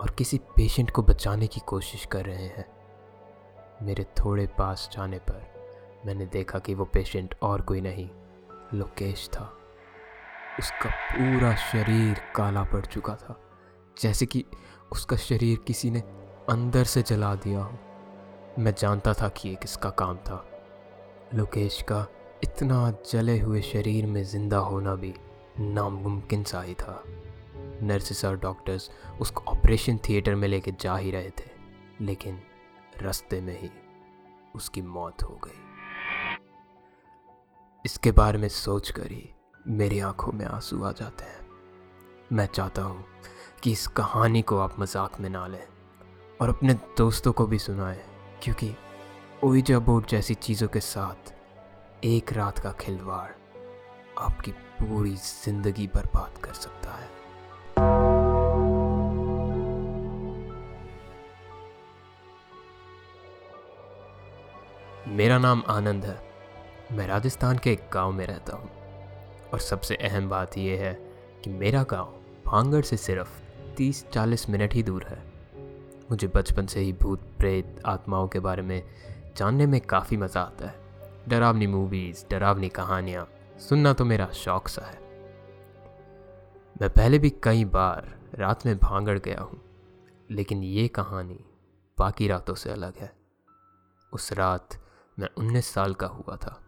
और 0.00 0.10
किसी 0.10 0.38
पेशेंट 0.56 0.90
को 0.90 1.02
बचाने 1.02 1.46
की 1.46 1.60
कोशिश 1.60 2.04
कर 2.04 2.24
रहे 2.24 2.46
हैं। 2.46 2.66
मेरे 3.82 4.04
थोड़े 4.04 4.46
पास 4.46 4.88
जाने 4.92 5.18
पर 5.18 5.55
मैंने 6.06 6.26
देखा 6.26 6.58
कि 6.58 6.74
वो 6.74 6.84
पेशेंट 6.84 7.34
और 7.42 7.60
कोई 7.60 7.80
नहीं। 7.80 8.08
लोकेश 8.74 9.28
था। 9.28 9.52
उसका 10.58 10.90
पूरा 10.90 11.54
शरीर 11.54 12.20
काला 12.36 12.62
पड़ 12.64 12.84
चुका 12.86 13.14
था, 13.14 13.40
जैसे 13.96 14.26
कि 14.26 14.44
उसका 14.92 15.16
शरीर 15.16 15.58
किसी 15.58 15.90
ने 15.90 16.00
अंदर 16.48 16.84
से 16.84 17.02
जला 17.02 17.34
दिया 17.34 17.60
हो। 17.60 17.78
मैं 18.58 18.74
जानता 18.74 19.12
था 19.12 19.28
कि 19.28 19.48
ये 19.48 19.54
किसका 19.54 19.90
काम 19.90 20.16
था। 20.16 20.44
लोकेश 21.34 21.82
का 21.82 22.06
इतना 22.44 22.90
जले 23.12 23.38
हुए 23.38 23.62
शरीर 23.62 24.06
में 24.06 24.22
ज़िंदा 24.24 24.58
होना 24.58 24.94
भी 24.94 25.14
नामुमकिन 25.60 26.44
सा 26.44 26.62
ही 26.62 26.74
था। 26.74 27.02
नर्सेस 27.82 28.24
और 28.24 28.38
डॉक्टर्स 28.38 28.90
उसको 29.20 29.44
ऑपरेशन 29.48 29.98
थिएटर 29.98 30.34
में 30.34 30.48
लेके 30.48 30.72
जा 30.80 30.96
ही 30.96 31.10
रहे 31.10 31.30
थे, 31.30 31.50
लेकिन 32.00 32.40
रास्ते 33.02 33.40
में 33.40 33.60
ही 33.60 33.70
उसकी 34.54 34.82
मौत 34.82 35.22
हो 35.22 35.40
गई। 35.44 35.65
इसके 37.86 38.10
बारे 38.12 38.38
में 38.38 38.48
सोच 38.48 38.90
कर 38.90 39.10
ही 39.12 39.28
मेरी 39.68 39.98
आँखों 40.00 40.32
में 40.32 40.44
आँसू 40.46 40.82
आ 40.84 40.90
जाते 40.92 41.24
हैं। 41.24 41.46
मैं 42.32 42.46
चाहता 42.46 42.82
हूँ 42.82 43.04
कि 43.62 43.72
इस 43.72 43.86
कहानी 43.86 44.42
को 44.42 44.58
आप 44.58 44.74
मज़ाक 44.80 45.20
में 45.20 45.28
ना 45.30 45.46
लें 45.46 45.66
और 46.40 46.48
अपने 46.48 46.74
दोस्तों 46.98 47.32
को 47.32 47.46
भी 47.46 47.58
सुनाएँ, 47.58 48.00
क्योंकि 48.42 48.74
ओइजा 49.44 49.78
बोर्ड 49.78 50.06
जैसी 50.06 50.34
चीज़ों 50.34 50.68
के 50.68 50.80
साथ 50.80 51.32
एक 52.04 52.32
रात 52.32 52.58
का 52.58 52.72
खिलवाड़ 52.80 53.30
आपकी 54.18 54.50
पूरी 54.50 55.14
ज़िंदगी 55.16 55.86
बर्बाद 55.86 56.42
कर 56.44 56.52
सकता 56.54 56.90
है। 56.92 57.14
मेरा 65.16 65.38
नाम 65.38 65.62
आनंद 65.68 66.04
है। 66.04 66.25
मैं 66.92 67.06
राजस्थान 67.06 67.58
के 67.58 67.72
एक 67.72 67.88
गाँव 67.92 68.12
में 68.12 68.26
रहता 68.26 68.56
हूँ। 68.56 68.70
और 69.52 69.58
सबसे 69.58 69.94
अहम 69.94 70.28
बात 70.28 70.58
यह 70.58 70.80
है 70.80 70.92
कि 71.44 71.50
मेरा 71.50 71.82
गाँव 71.82 72.14
भांगड़ 72.46 72.82
से 72.82 72.96
सिर्फ़ 72.96 73.40
30-40 73.76 74.48
मिनट 74.50 74.74
ही 74.74 74.82
दूर 74.82 75.04
है। 75.04 75.22
मुझे 76.10 76.28
बचपन 76.28 76.66
से 76.66 76.80
ही 76.80 76.92
भूत 76.92 77.20
प्रेत 77.38 77.82
आत्माओं 77.86 78.28
के 78.28 78.40
बारे 78.40 78.62
में 78.62 78.82
जानने 79.36 79.66
में 79.66 79.80
काफ़ी 79.80 80.16
मज़ा 80.16 80.40
आता 80.40 80.66
है। 80.66 80.74
डरावनी 81.28 81.66
मूवीज़ 81.66 82.24
डरावनी 82.30 82.68
कहानियाँ, 82.68 83.28
सुनना 83.68 83.92
तो 83.92 84.04
मेरा 84.04 84.26
शौक 84.26 84.68
सा 84.68 84.86
है। 84.86 84.98
मैं 86.82 86.90
पहले 86.90 87.18
भी 87.18 87.30
कई 87.42 87.64
बार 87.64 88.14
रात 88.34 88.66
में 88.66 88.78
भांगड़ 88.78 89.18
गया 89.18 89.40
हूँ, 89.40 89.60
लेकिन 90.30 90.62
ये 90.62 90.88
कहानी 90.88 91.44
बाकी 91.98 92.28
रातों 92.28 92.54
से 92.54 92.70
अलग 92.70 92.96
है। 92.96 93.12
उस 94.12 94.32
रात 94.32 94.68
मैं 95.18 95.28
उन्नीस 95.38 95.66
साल 95.66 95.94
का 95.94 96.06
हुआ 96.06 96.36
था। 96.36 96.62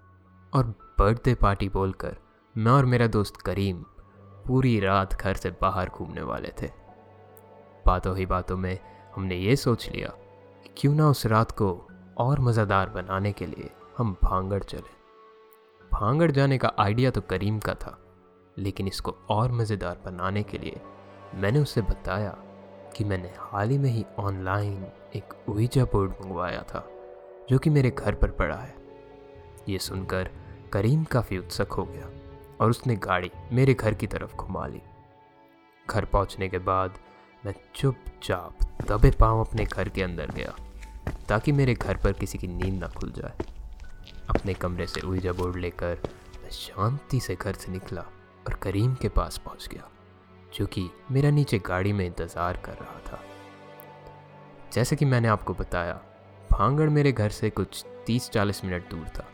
और 0.52 0.66
बर्थडे 0.98 1.34
पार्टी 1.34 1.68
बोलकर 1.68 2.16
मैं 2.56 2.72
और 2.72 2.84
मेरा 2.86 3.06
दोस्त 3.06 3.36
करीम 3.36 3.82
पूरी 4.46 4.78
रात 4.80 5.14
घर 5.14 5.34
से 5.34 5.50
बाहर 5.62 5.88
घूमने 5.88 6.22
वाले 6.22 6.52
थे। 6.62 6.70
बातों 7.86 8.16
ही 8.16 8.26
बातों 8.26 8.56
में 8.56 8.78
हमने 9.16 9.36
ये 9.36 9.56
सोच 9.56 9.88
लिया 9.88 10.08
कि 10.62 10.70
क्यों 10.76 10.94
ना 10.94 11.08
उस 11.08 11.26
रात 11.26 11.50
को 11.52 11.70
और 12.18 12.40
मज़ेदार 12.40 12.88
बनाने 12.90 13.32
के 13.32 13.46
लिए 13.46 13.70
हम 13.98 14.16
भांगड़ 14.22 14.62
चले। 14.62 14.96
भांगड़ 15.92 16.30
जाने 16.30 16.58
का 16.58 16.72
आइडिया 16.78 17.10
तो 17.10 17.20
करीम 17.20 17.58
का 17.58 17.74
था, 17.74 17.98
लेकिन 18.56 18.88
इसको 18.88 19.16
और 19.30 19.52
मज़ेदार 19.52 20.00
बनाने 20.06 20.42
के 20.42 20.58
लिए 20.58 20.80
मैंने 21.34 21.58
उसे 21.58 21.82
बताया 21.82 22.36
कि 22.96 23.04
मैंने 23.04 23.32
हाल 23.38 23.70
ही 23.70 23.78
में 23.78 23.90
ही 23.90 24.04
ऑनलाइन 24.18 24.86
एक 25.16 25.34
उईजा 25.48 25.84
बोर्ड 25.84 26.12
मंगवाया 26.14 26.62
था, 26.64 26.86
जो 27.50 27.58
कि 27.58 27.70
मेरे 27.70 27.90
घर 27.90 28.14
पर 28.14 28.30
पड़ा 28.32 28.56
है। 28.56 28.76
ये 29.68 29.78
सुनकर 29.78 30.30
करीम 30.72 31.04
काफ़ी 31.04 31.38
उत्सुक 31.38 31.72
हो 31.72 31.84
गया 31.84 32.08
और 32.60 32.70
उसने 32.70 32.96
गाड़ी 32.96 33.30
मेरे 33.52 33.74
घर 33.74 33.94
की 33.94 34.06
तरफ़ 34.06 34.34
घुमा 34.36 34.66
ली। 34.66 34.80
घर 35.86 36.04
पहुँचने 36.04 36.48
के 36.48 36.58
बाद 36.58 36.98
मैं 37.46 37.54
चुपचाप 37.74 38.64
दबे 38.88 39.10
पाँव 39.10 39.40
अपने 39.40 39.64
घर 39.64 39.88
के 39.88 40.02
अंदर 40.02 40.30
गया 40.30 40.54
ताकि 41.28 41.52
मेरे 41.52 41.74
घर 41.74 41.96
पर 41.96 42.12
किसी 42.12 42.38
की 42.38 42.46
नींद 42.46 42.80
ना 42.80 42.88
खुल 42.88 43.12
जाए। 43.12 43.46
अपने 44.28 44.54
कमरे 44.54 44.86
से 44.86 45.00
उईजा 45.00 45.32
बोर्ड 45.32 45.56
लेकर 45.56 45.98
मैं 46.42 46.50
शांति 46.50 47.20
से 47.20 47.34
घर 47.34 47.52
से 47.52 47.72
निकला 47.72 48.00
और 48.46 48.54
करीम 48.54 48.94
के 48.94 49.08
पास 49.08 49.38
पहुँच 49.38 49.68
गया, 49.68 49.88
जो 50.54 50.66
कि 50.66 50.88
मेरा 51.10 51.30
नीचे 51.30 51.58
गाड़ी 51.58 51.92
में 51.92 52.06
इंतज़ार 52.06 52.56
कर 52.56 52.72
रहा 52.72 53.00
था। 53.08 53.20
जैसे 54.72 54.96
कि 54.96 55.04
मैंने 55.04 55.28
आपको 55.28 55.54
बताया, 55.54 56.00
भांगड़ 56.52 56.88
मेरे 56.90 57.12
घर 57.12 57.30
से 57.30 57.50
कुछ 57.50 57.84
30-40 58.06 58.64
मिनट 58.64 58.90
दूर 58.90 59.06
था। 59.08 59.26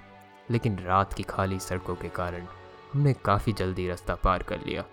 लेकिन 0.51 0.79
रात 0.79 1.13
की 1.13 1.23
खाली 1.23 1.59
सड़कों 1.59 1.95
के 1.95 2.09
कारण 2.09 2.47
हमने 2.93 3.13
काफ़ी 3.25 3.53
जल्दी 3.53 3.89
रास्ता 3.89 4.15
पार 4.15 4.43
कर 4.43 4.61
लिया 4.67 4.85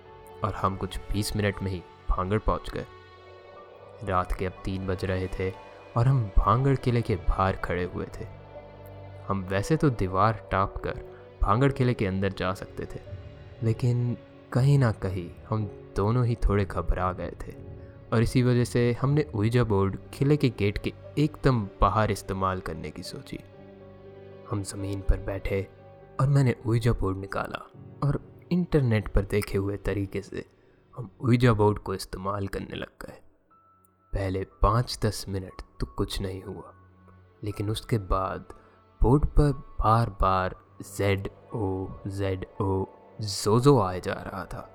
और 0.43 0.53
हम 0.53 0.75
कुछ 0.75 0.99
20 1.11 1.35
मिनट 1.35 1.61
में 1.63 1.71
ही 1.71 1.81
भांगड़ 2.09 2.39
पहुँच 2.39 2.69
गए। 2.69 2.85
रात 4.03 4.31
के 4.31 4.45
अब 4.45 4.61
तीन 4.65 4.87
बज 4.87 5.05
रहे 5.05 5.27
थे 5.29 5.51
और 5.97 6.07
हम 6.07 6.23
भांगड़ 6.37 6.75
किले 6.75 7.01
के 7.01 7.15
बाहर 7.17 7.55
खड़े 7.55 7.83
हुए 7.83 8.05
थे। 8.19 8.25
हम 9.27 9.43
वैसे 9.49 9.77
तो 9.77 9.89
दीवार 9.89 10.47
टाप 10.51 10.77
कर 10.77 11.03
भांगड़ 11.41 11.71
किले 11.71 11.93
के 11.93 12.05
अंदर 12.05 12.33
जा 12.33 12.53
सकते 12.53 12.85
थे, 12.85 12.99
लेकिन 13.63 14.17
कहीं 14.53 14.77
ना 14.79 14.91
कहीं 14.91 15.29
हम 15.49 15.65
दोनों 15.95 16.25
ही 16.25 16.35
थोड़े 16.43 16.65
घबरा 16.65 17.11
गए 17.13 17.31
थे 17.41 17.53
और 18.13 18.23
इसी 18.23 18.43
वजह 18.43 18.63
से 18.63 18.91
हमने 19.01 19.25
उईजा 19.35 19.63
बोर्ड 19.63 19.97
किले 20.13 20.37
के 20.37 20.49
गेट 20.49 20.77
के 20.77 20.93
एकदम 21.17 21.61
बाहर 21.81 22.11
इस्तेमाल 22.11 22.59
करने 22.59 22.89
की 22.91 23.03
सोची। 23.03 23.39
हम 24.51 24.63
ज़मीन 24.63 25.01
पर 25.01 25.17
बैठे 25.17 25.61
और 26.19 26.27
मैंने 26.27 26.55
उईजा 26.65 26.91
बोर्ड 26.91 27.17
निकाला 27.17 27.57
और 28.03 28.19
इंटरनेट 28.51 29.07
पर 29.07 29.25
देखे 29.25 29.57
हुए 29.57 29.77
तरीके 29.77 30.21
से 30.21 30.45
हम 30.95 31.09
उईजा 31.21 31.53
बोर्ड 31.53 31.79
को 31.79 31.93
इस्तेमाल 31.95 32.47
करने 32.47 32.75
लग 32.75 33.05
गए। 33.05 33.19
पहले 34.13 34.43
पाँच 34.61 34.97
दस 35.05 35.25
मिनट 35.29 35.61
तो 35.79 35.85
कुछ 35.87 36.19
नहीं 36.21 36.41
हुआ, 36.43 36.73
लेकिन 37.43 37.69
उसके 37.69 37.97
बाद 37.97 38.53
बोर्ड 39.01 39.25
पर 39.25 39.51
बार 39.79 40.09
बार 40.21 40.55
जेड 40.87 41.29
ओ 41.53 41.87
जेड 42.07 42.45
ओ 42.61 42.85
जोजो 43.21 43.79
आए 43.81 44.01
जा 44.01 44.13
रहा 44.13 44.43
था। 44.45 44.67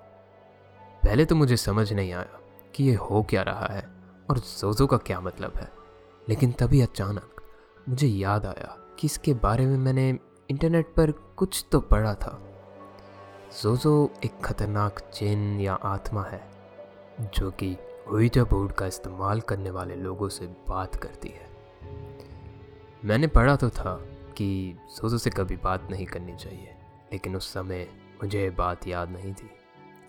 पहले 1.02 1.25
तो 1.25 1.35
मुझे 1.35 1.56
समझ 1.56 1.92
नहीं 1.92 2.12
आया 2.12 2.40
कि 2.75 2.85
ये 2.85 2.95
हो 2.95 3.23
क्या 3.23 3.42
रहा 3.42 3.66
है 3.66 3.87
और 4.30 4.38
जोजो 4.38 4.87
का 4.87 4.97
क्या 4.97 5.21
मतलब 5.21 5.52
है, 5.56 5.71
लेकिन 6.28 6.52
तभी 6.52 6.80
अचानक 6.80 7.42
मुझे 7.88 8.06
याद 8.06 8.47
आया 8.47 8.76
कि 8.99 9.07
इसके 9.07 9.35
बारे 9.35 9.67
में 9.67 9.76
मैंने 9.79 10.09
इंटरनेट 10.50 10.87
पर 10.87 11.11
कुछ 11.11 11.65
तो 11.73 11.81
पढ़ा 11.81 12.15
था। 12.15 12.38
जोजो 13.62 14.11
एक 14.25 14.41
खतरनाक 14.41 15.00
जिन 15.15 15.61
या 15.61 15.75
आत्मा 15.75 16.23
है, 16.23 16.41
जो 17.35 17.50
कि 17.50 17.76
ओइजा 18.09 18.45
बोर्ड 18.45 18.73
का 18.73 18.87
इस्तेमाल 18.87 19.41
करने 19.41 19.71
वाले 19.71 19.95
लोगों 19.95 20.29
से 20.29 20.47
बात 20.47 20.97
करती 20.97 21.29
है। 21.29 21.47
मैंने 23.05 23.26
पढ़ा 23.26 23.57
तो 23.57 23.71
था 23.71 23.95
कि 24.37 24.76
सोजो 24.88 25.19
से 25.19 25.31
कभी 25.31 25.57
बात 25.57 25.88
नहीं 25.91 26.07
करनी 26.07 26.37
चाहिए, 26.37 26.75
लेकिन 27.12 27.37
उस 27.37 27.53
समय 27.53 27.88
मुझे 28.23 28.50
बात 28.50 28.87
याद 28.87 29.11
नहीं 29.11 29.35
थी 29.35 29.50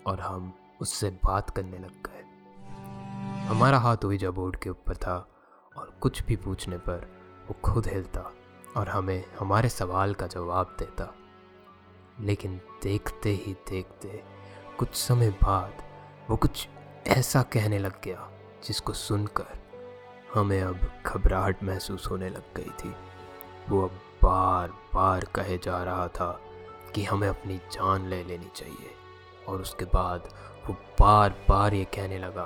और 0.06 0.20
हम 0.20 0.52
उससे 0.80 1.10
बात 1.10 1.50
करने 1.50 1.78
लग 1.78 2.02
गए। 2.06 2.24
हमारा 3.46 3.78
हाथ 3.78 4.04
ओइजा 4.04 4.30
बोर्ड 4.30 4.56
के 4.56 4.70
ऊपर 4.70 4.96
था 4.96 5.16
और 5.76 5.94
कुछ 6.00 6.22
भी 6.24 6.36
पूछने 6.36 6.78
पर 6.78 7.08
वो 7.48 7.56
खुद 7.64 7.86
हिलता 7.86 8.32
और 8.78 8.88
हमें 8.88 9.24
हमारे 9.38 9.68
सवाल 9.68 10.14
का 10.14 10.26
जवाब 10.26 10.76
देता। 10.78 11.12
लेकिन 12.20 12.56
देखते 12.82 13.30
ही 13.36 13.52
देखते 13.68 14.22
कुछ 14.78 14.94
समय 14.94 15.30
बाद 15.42 15.82
वो 16.30 16.36
कुछ 16.36 16.66
ऐसा 17.08 17.42
कहने 17.52 17.78
लग 17.78 18.00
गया, 18.04 18.28
जिसको 18.66 18.92
सुनकर 18.92 19.56
हमें 20.34 20.60
अब 20.62 20.80
घबराहट 21.06 21.62
महसूस 21.64 22.06
होने 22.10 22.28
लग 22.28 22.54
गई 22.56 22.70
थी। 22.80 22.94
वो 23.68 23.82
अब 23.82 24.00
बार 24.22 24.68
बार 24.94 25.24
कहे 25.34 25.58
जा 25.58 25.82
रहा 25.84 26.06
था 26.08 26.30
कि 26.94 27.04
हमें 27.04 27.28
अपनी 27.28 27.56
जान 27.72 28.06
ले 28.08 28.22
लेनी 28.24 28.50
चाहिए, 28.56 28.90
और 29.48 29.60
उसके 29.60 29.84
बाद 29.86 30.28
वो 30.68 30.74
बार 31.00 31.34
बार 31.48 31.74
ये 31.74 31.84
कहने 31.94 32.18
लगा 32.18 32.44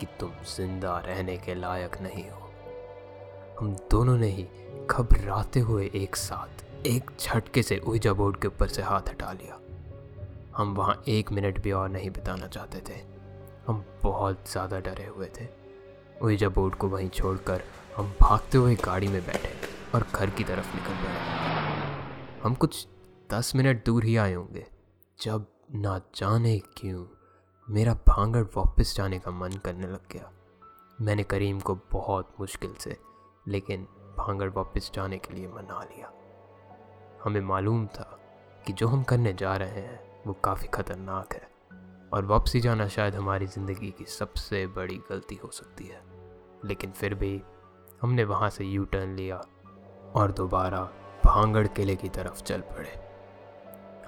कि 0.00 0.06
तुम 0.20 0.32
ज़िंदा 0.46 0.98
रहने 0.98 1.36
के 1.36 1.54
लायक 1.54 2.00
नहीं 2.02 2.28
हो। 2.30 2.43
हम 3.64 3.76
दोनों 3.90 4.16
ने 4.18 4.26
ही 4.28 4.42
घबराते 4.90 5.60
हुए 5.60 5.84
एक 5.94 6.16
साथ, 6.16 6.64
एक 6.86 7.10
झटके 7.20 7.62
से 7.62 7.78
ऊर्जा 7.78 8.12
बोर्ड 8.12 8.36
के 8.36 8.48
ऊपर 8.48 8.68
से 8.68 8.82
हाथ 8.82 9.08
हटा 9.08 9.30
लिया। 9.32 9.58
हम 10.56 10.74
वहाँ 10.74 10.96
एक 11.08 11.30
मिनट 11.32 11.60
भी 11.62 11.72
और 11.72 11.88
नहीं 11.88 12.10
बिताना 12.10 12.46
चाहते 12.46 12.80
थे। 12.88 12.98
हम 13.66 13.82
बहुत 14.02 14.50
ज़्यादा 14.50 14.80
डरे 14.80 15.06
हुए 15.06 15.28
थे। 15.38 15.46
ओइजा 16.22 16.48
बोर्ड 16.48 16.74
को 16.74 16.88
वहीं 16.88 17.08
छोड़कर 17.10 17.62
हम 17.96 18.12
भागते 18.20 18.58
हुए 18.58 18.74
गाड़ी 18.74 19.08
में 19.08 19.20
बैठे 19.26 19.54
और 19.94 20.06
घर 20.14 20.30
की 20.30 20.44
तरफ़ 20.44 20.76
निकल 20.76 21.00
गए 21.02 22.42
हम 22.42 22.54
कुछ 22.54 22.86
दस 23.30 23.52
मिनट 23.56 23.84
दूर 23.86 24.04
ही 24.04 24.16
आए 24.16 24.34
होंगे। 24.34 24.66
जब 25.18 25.46
ना 25.74 25.98
जाने 26.14 26.58
क्यों 26.76 27.04
मेरा 27.68 27.94
भांगड़ 28.08 28.44
वापस 28.56 28.94
जाने 28.96 29.18
का 29.18 29.30
मन 29.30 29.58
करने 29.64 29.86
लग 29.86 30.12
गया। 30.12 30.30
मैंने 31.00 31.22
करीम 31.24 31.60
को 31.60 31.78
बहुत 31.92 32.34
मुश्किल 32.40 32.74
से 32.80 32.96
लेकिन 33.48 33.86
भांगड़ 34.18 34.48
वापस 34.50 34.90
जाने 34.94 35.18
के 35.18 35.34
लिए 35.34 35.48
मना 35.48 35.82
लिया। 35.82 36.12
हमें 37.24 37.40
मालूम 37.40 37.86
था 37.86 38.18
कि 38.66 38.72
जो 38.72 38.88
हम 38.88 39.02
करने 39.02 39.32
जा 39.32 39.56
रहे 39.56 39.80
हैं, 39.80 40.00
वो 40.26 40.32
काफ़ी 40.32 40.68
ख़तरनाक 40.68 41.32
है 41.32 41.48
और 42.12 42.24
वापसी 42.24 42.60
जाना 42.60 42.88
शायद 42.88 43.14
हमारी 43.14 43.46
ज़िंदगी 43.46 43.90
की 43.90 44.04
सबसे 44.04 44.66
बड़ी 44.66 44.96
गलती 45.10 45.34
हो 45.34 45.50
सकती 45.50 45.84
है। 45.84 46.02
लेकिन 46.64 46.90
फिर 46.90 47.14
भी 47.14 47.42
हमने 48.02 48.24
वहाँ 48.24 48.50
से 48.50 48.64
यू 48.64 48.84
टर्न 48.84 49.14
लिया 49.16 49.36
और 50.14 50.32
दोबारा 50.32 50.80
भांगड़ 51.24 51.66
किले 51.66 51.96
की 51.96 52.08
तरफ़ 52.08 52.42
चल 52.42 52.60
पड़े। 52.60 52.92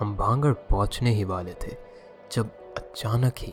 हम 0.00 0.16
भांगड़ 0.16 0.52
पहुँचने 0.52 1.10
ही 1.10 1.24
वाले 1.24 1.54
थे 1.54 1.76
जब 2.32 2.50
अचानक 2.78 3.34
ही 3.38 3.52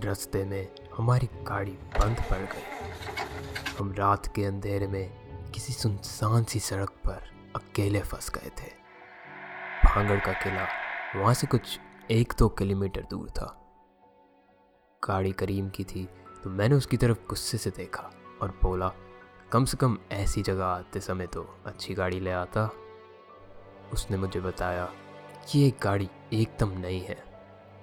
रास्ते 0.00 0.44
में 0.44 0.68
हमारी 0.96 1.28
गाड़ी 1.42 1.72
बंद 1.72 2.20
पड़ 2.30 2.38
गई। 2.38 2.77
हम 3.78 3.92
रात 3.92 4.26
के 4.36 4.44
अंधेरे 4.44 4.86
में 4.86 5.50
किसी 5.50 5.72
सुनसान 5.72 6.44
सी 6.44 6.60
सड़क 6.60 6.90
पर 7.06 7.30
अकेले 7.56 8.00
फंस 8.00 8.30
गए 8.30 8.50
थे। 8.58 8.70
भांगड़ 9.84 10.18
का 10.20 10.32
किला 10.32 10.66
वहाँ 11.16 11.34
से 11.34 11.46
कुछ 11.46 11.78
एक 12.10 12.32
दो 12.38 12.48
किलोमीटर 12.48 13.06
दूर 13.10 13.30
था। 13.30 13.54
गाड़ी 15.02 15.32
करीम 15.32 15.68
की 15.68 15.84
थी 15.84 16.04
तो 16.44 16.50
मैंने 16.50 16.74
उसकी 16.74 16.96
तरफ़ 16.96 17.18
गुस्से 17.28 17.58
से 17.58 17.70
देखा 17.70 18.10
और 18.42 18.58
बोला, 18.62 18.92
कम 19.52 19.64
से 19.64 19.76
कम 19.76 19.98
ऐसी 20.12 20.42
जगह 20.42 20.64
आते 20.64 21.00
समय 21.00 21.26
तो 21.26 21.42
अच्छी 21.66 21.94
गाड़ी 21.94 22.20
ले 22.20 22.30
आता। 22.30 22.70
उसने 23.92 24.16
मुझे 24.16 24.40
बताया 24.40 24.84
कि 25.48 25.58
ये 25.58 25.72
गाड़ी 25.82 26.08
एकदम 26.32 26.78
नई 26.78 26.98
है। 26.98 27.22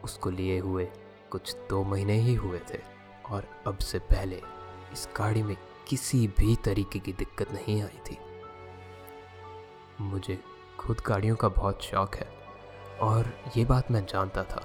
उसको 0.03 0.29
लिए 0.29 0.59
हुए 0.59 0.85
कुछ 1.31 1.55
दो 1.69 1.83
महीने 1.83 2.13
ही 2.13 2.35
हुए 2.35 2.59
थे 2.69 2.79
और 3.29 3.47
अब 3.67 3.77
से 3.77 3.99
पहले 3.99 4.41
इस 4.95 5.07
गाड़ी 5.17 5.43
में 5.43 5.55
किसी 5.87 6.27
भी 6.27 6.55
तरीके 6.55 6.99
की 6.99 7.13
दिक्कत 7.13 7.51
नहीं 7.51 7.81
आई 7.83 7.99
थी। 8.05 8.17
मुझे 10.01 10.37
खुद 10.79 11.01
गाड़ियों 11.07 11.35
का 11.35 11.49
बहुत 11.49 11.81
शौक 11.81 12.15
है 12.15 12.27
और 13.01 13.33
ये 13.57 13.65
बात 13.65 13.91
मैं 13.91 14.05
जानता 14.05 14.43
था 14.43 14.61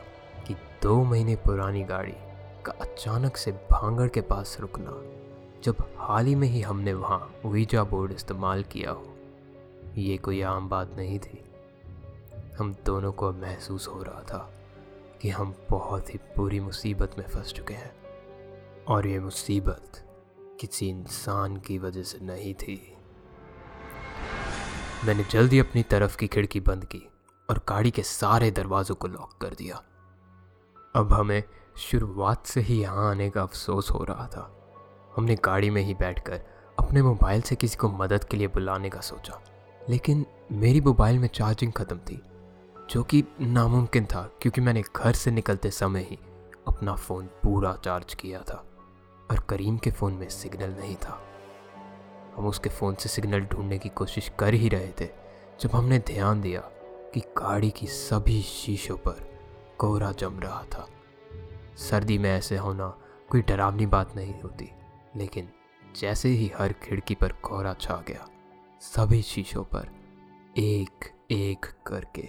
कि 0.46 0.54
दो 0.82 1.02
महीने 1.04 1.36
पुरानी 1.36 1.82
गाड़ी 1.84 2.14
का 2.64 2.72
अचानक 2.80 3.36
से 3.36 3.52
भांगड़ 3.52 4.08
के 4.08 4.20
पास 4.20 4.56
रुकना, 4.60 4.92
जब 5.62 5.76
हाल 5.98 6.26
ही 6.26 6.34
में 6.34 6.48
ही 6.48 6.60
हमने 6.60 6.94
वहाँ 6.94 7.34
वीज़ा 7.46 7.82
बोर्ड 7.84 8.12
इस्तेमाल 8.12 8.62
किया 8.62 8.90
हो, 8.90 9.14
ये 9.96 10.16
कोई 10.16 10.42
आम 10.42 10.68
बात 10.68 10.94
नहीं 10.96 11.18
थी। 11.18 11.44
हम 12.58 12.74
दोनों 12.86 13.12
को 13.12 13.32
महसूस 13.32 13.88
हो 13.88 14.02
रहा 14.02 14.22
था 14.22 14.50
कि 15.22 15.28
हम 15.28 15.54
बहुत 15.70 16.14
ही 16.14 16.18
बुरी 16.36 16.60
मुसीबत 16.60 17.18
में 17.18 17.26
फंस 17.26 17.52
चुके 17.52 17.74
हैं 17.74 17.92
और 18.88 19.06
ये 19.06 19.18
मुसीबत 19.20 20.06
किसी 20.60 20.88
इंसान 20.88 21.56
की 21.56 21.78
वजह 21.78 22.02
से 22.02 22.18
नहीं 22.22 22.54
थी। 22.54 22.76
मैंने 25.04 25.24
जल्दी 25.30 25.58
अपनी 25.58 25.82
तरफ़ 25.82 26.16
की 26.16 26.26
खिड़की 26.26 26.60
बंद 26.60 26.84
की 26.84 27.02
और 27.48 27.60
गाड़ी 27.68 27.90
के 27.90 28.02
सारे 28.02 28.50
दरवाज़ों 28.50 28.94
को 28.94 29.08
लॉक 29.08 29.36
कर 29.42 29.54
दिया। 29.54 29.82
अब 30.94 31.12
हमें 31.12 31.42
शुरुआत 31.78 32.46
से 32.46 32.60
ही 32.60 32.80
यहाँ 32.80 33.10
आने 33.10 33.28
का 33.30 33.42
अफसोस 33.42 33.90
हो 33.90 34.04
रहा 34.04 34.26
था। 34.26 34.50
हमने 35.16 35.34
गाड़ी 35.34 35.70
में 35.70 35.82
ही 35.82 35.94
बैठकर 35.94 36.40
अपने 36.78 37.02
मोबाइल 37.02 37.42
से 37.42 37.56
किसी 37.56 37.76
को 37.76 37.88
मदद 37.88 38.24
के 38.24 38.36
लिए 38.36 38.46
बुलाने 38.46 38.90
का 38.90 39.00
सोचा, 39.00 39.40
लेकिन 39.88 40.24
मेरी 40.52 40.80
मोबाइल 40.80 41.18
में 41.18 41.28
चार्जिंग 41.28 41.72
ख़त्म 41.72 41.98
थी, 41.98 42.20
जो 42.90 43.02
कि 43.02 43.24
नामुमकिन 43.40 44.06
था, 44.06 44.22
क्योंकि 44.42 44.60
मैंने 44.60 44.82
घर 44.96 45.12
से 45.12 45.30
निकलते 45.30 45.70
समय 45.70 46.06
ही 46.10 46.18
अपना 46.68 46.94
फ़ोन 46.94 47.26
पूरा 47.42 47.72
चार्ज 47.84 48.14
किया 48.14 48.40
था। 48.42 48.64
और 49.30 49.40
करीम 49.40 49.76
के 49.78 49.90
फ़ोन 49.90 50.12
में 50.12 50.28
सिग्नल 50.28 50.70
नहीं 50.70 50.96
था। 50.96 51.20
हम 52.36 52.46
उसके 52.46 52.70
फ़ोन 52.70 52.94
से 52.94 53.08
सिग्नल 53.08 53.40
ढूँढने 53.40 53.78
की 53.78 53.88
कोशिश 53.88 54.30
कर 54.38 54.54
ही 54.54 54.68
रहे 54.68 54.92
थे, 55.00 55.08
जब 55.60 55.70
हमने 55.74 55.98
ध्यान 55.98 56.40
दिया 56.40 56.60
कि 57.14 57.20
गाड़ी 57.38 57.70
की 57.70 57.86
सभी 57.86 58.40
शीशों 58.42 58.96
पर 58.96 59.28
कोहरा 59.78 60.10
जम 60.12 60.40
रहा 60.40 60.62
था। 60.64 60.88
सर्दी 61.78 62.18
में 62.18 62.30
ऐसे 62.30 62.56
होना 62.56 62.88
कोई 63.30 63.42
डरावनी 63.42 63.86
बात 63.86 64.16
नहीं 64.16 64.40
होती, 64.40 64.70
लेकिन 65.16 65.48
जैसे 65.96 66.28
ही 66.28 66.50
हर 66.58 66.72
खिड़की 66.72 67.14
पर 67.14 67.32
कोहरा 67.32 67.74
छा 67.74 68.02
गया, 68.08 68.26
सभी 68.82 69.22
शीशों 69.22 69.64
पर 69.64 69.88
एक 70.58 71.12
एक 71.30 71.66
करके 71.86 72.28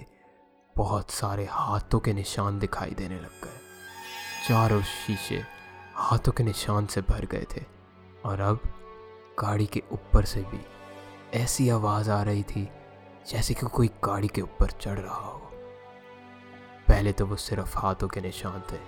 बहुत 0.75 1.11
सारे 1.11 1.47
हाथों 1.51 1.99
के 1.99 2.13
निशान 2.13 2.59
दिखाई 2.59 2.91
देने 2.91 3.15
लग 3.15 3.41
गए। 3.43 3.59
चारों 4.47 4.81
शीशे 4.81 5.41
हाथों 6.01 6.31
के 6.31 6.43
निशान 6.43 6.85
से 6.85 7.01
भर 7.01 7.25
गए 7.25 7.45
थे। 7.55 7.61
और 8.25 8.39
अब 8.39 8.59
गाड़ी 9.39 9.65
के 9.65 9.81
ऊपर 9.91 10.25
से 10.25 10.41
भी 10.41 10.59
ऐसी 11.33 11.69
आवाज़ 11.69 12.09
आ 12.11 12.21
रही 12.23 12.43
थी 12.43 12.69
जैसे 13.29 13.53
कि 13.53 13.65
कोई 13.65 13.87
गाड़ी 14.03 14.27
के 14.27 14.41
ऊपर 14.41 14.71
चढ़ 14.71 14.99
रहा 14.99 15.15
हो। 15.15 15.39
पहले 16.87 17.11
तो 17.11 17.25
वो 17.25 17.35
सिर्फ़ 17.35 17.77
हाथों 17.77 18.07
के 18.07 18.21
निशान 18.21 18.61
थे, 18.71 18.79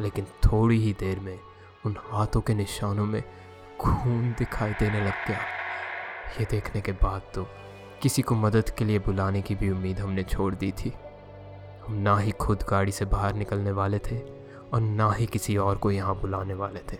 लेकिन 0.00 0.24
थोड़ी 0.24 0.78
ही 0.78 0.92
देर 0.92 1.20
में 1.20 1.38
उन 1.86 1.96
हाथों 2.02 2.40
के 2.40 2.54
निशानों 2.54 3.06
में 3.06 3.22
खून 3.80 4.34
दिखाई 4.38 4.72
देने 4.72 5.00
लग 5.00 5.26
गया। 5.28 5.40
ये 6.40 6.46
देखने 6.50 6.80
के 6.80 6.92
बाद 6.92 7.30
तो 7.34 7.46
किसी 8.02 8.22
को 8.22 8.34
मदद 8.34 8.70
के 8.70 8.84
लिए 8.84 8.98
बुलाने 8.98 9.42
की 9.42 9.54
भी 9.54 9.70
उम्मीद 9.70 10.00
हमने 10.00 10.22
छोड़ 10.22 10.54
दी 10.54 10.72
थी। 10.72 10.92
हम 11.86 11.94
ना 11.94 12.16
ही 12.18 12.30
खुद 12.30 12.64
गाड़ी 12.70 12.92
से 12.92 13.04
बाहर 13.04 13.34
निकलने 13.34 13.72
वाले 13.72 13.98
थे 13.98 14.35
और 14.72 14.80
ना 14.80 15.12
ही 15.12 15.26
किसी 15.26 15.56
और 15.56 15.76
को 15.76 15.90
यहाँ 15.90 16.20
बुलाने 16.20 16.54
वाले 16.54 16.80
थे। 16.92 16.98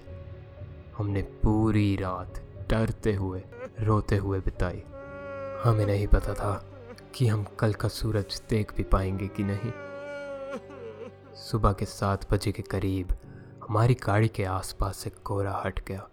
हमने 0.97 1.23
पूरी 1.23 1.97
रात 1.97 2.43
डरते 2.71 3.15
हुए, 3.15 3.43
रोते 3.81 4.17
हुए 4.17 4.41
बिताई। 4.41 4.83
हमें 5.65 5.87
नहीं 5.87 6.07
पता 6.07 6.35
था 6.35 6.71
कि 7.15 7.27
हम 7.27 7.45
कल 7.45 7.73
का 7.73 7.89
सूरज 7.89 8.43
देख 8.51 8.75
भी 8.75 8.83
पाएँगे 8.83 9.29
कि 9.29 9.43
नहीं। 9.43 9.73
सुबह 11.35 11.73
के 11.73 11.85
सात 11.85 12.33
बजे 12.33 12.53
के 12.53 12.63
करीब 12.63 13.09
हमारी 13.69 13.95
गाड़ी 13.95 14.29
के 14.29 14.45
आसपास 14.45 14.97
से 14.97 15.11
कोहरा 15.11 15.63
हट 15.67 15.87
गया 15.87 16.09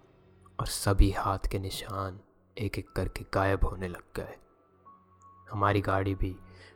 और 0.60 0.66
सभी 0.66 1.12
हाथ 1.12 1.40
के 1.52 1.60
निशान 1.60 2.20
एक 2.58 2.80
एक 2.80 2.90
करके 2.90 3.26
गायब 3.34 3.66
होने 3.66 3.88
लग 3.88 4.04
गए। 4.16 4.36
हमारी 5.52 5.82
गाड़ी 5.82 6.16
भी 6.16 6.36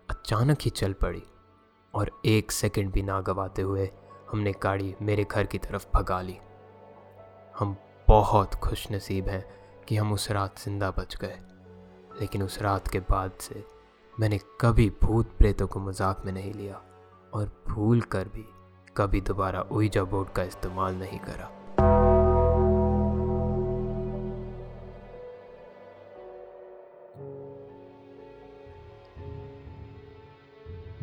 अचानक 0.10 0.58
ही 0.62 0.70
चल 0.70 0.94
पड़ी 0.94 1.24
और 1.94 2.12
एक 2.26 2.52
सेकंड 2.52 2.92
भी 2.92 3.02
ना 3.02 3.22
गवाते 3.22 3.62
हुए 3.62 3.92
हमने 4.32 4.52
गाड़ी 4.64 4.94
मेरे 5.02 5.24
घर 5.24 5.46
की 5.46 5.58
तरफ़ 5.58 5.86
भगा 5.96 6.22
ली। 6.22 6.38
हम 7.56 7.76
बहुत 8.08 8.56
खुश 8.56 8.88
नसीब 8.92 9.28
हैं 9.28 9.44
कि 9.88 9.98
हम 9.98 10.14
उस 10.14 10.30
रात 10.32 10.60
ज़िंदा 10.60 10.92
बच 10.92 11.16
गए। 11.16 11.38
लेकिन 12.22 12.44
उस 12.44 12.62
रात 12.62 12.88
के 12.88 13.00
बाद 13.00 13.32
से 13.40 13.64
मैंने 14.18 14.40
कभी 14.62 14.90
भूत 15.04 15.38
प्रेतों 15.38 15.68
को 15.68 15.80
मज़ाक 15.80 16.26
में 16.26 16.32
नहीं 16.34 16.54
लिया 16.54 16.82
और 17.34 17.52
भूल 17.70 18.02
कर 18.02 18.28
भी 18.28 18.46
कभी 18.98 19.22
दोबारा 19.22 19.62
ओइजा 19.72 20.04
बोर्ड 20.04 20.30
का 20.30 20.44
इस्तेमाल 20.44 20.96
नहीं 20.96 21.20
करा। 21.20 21.50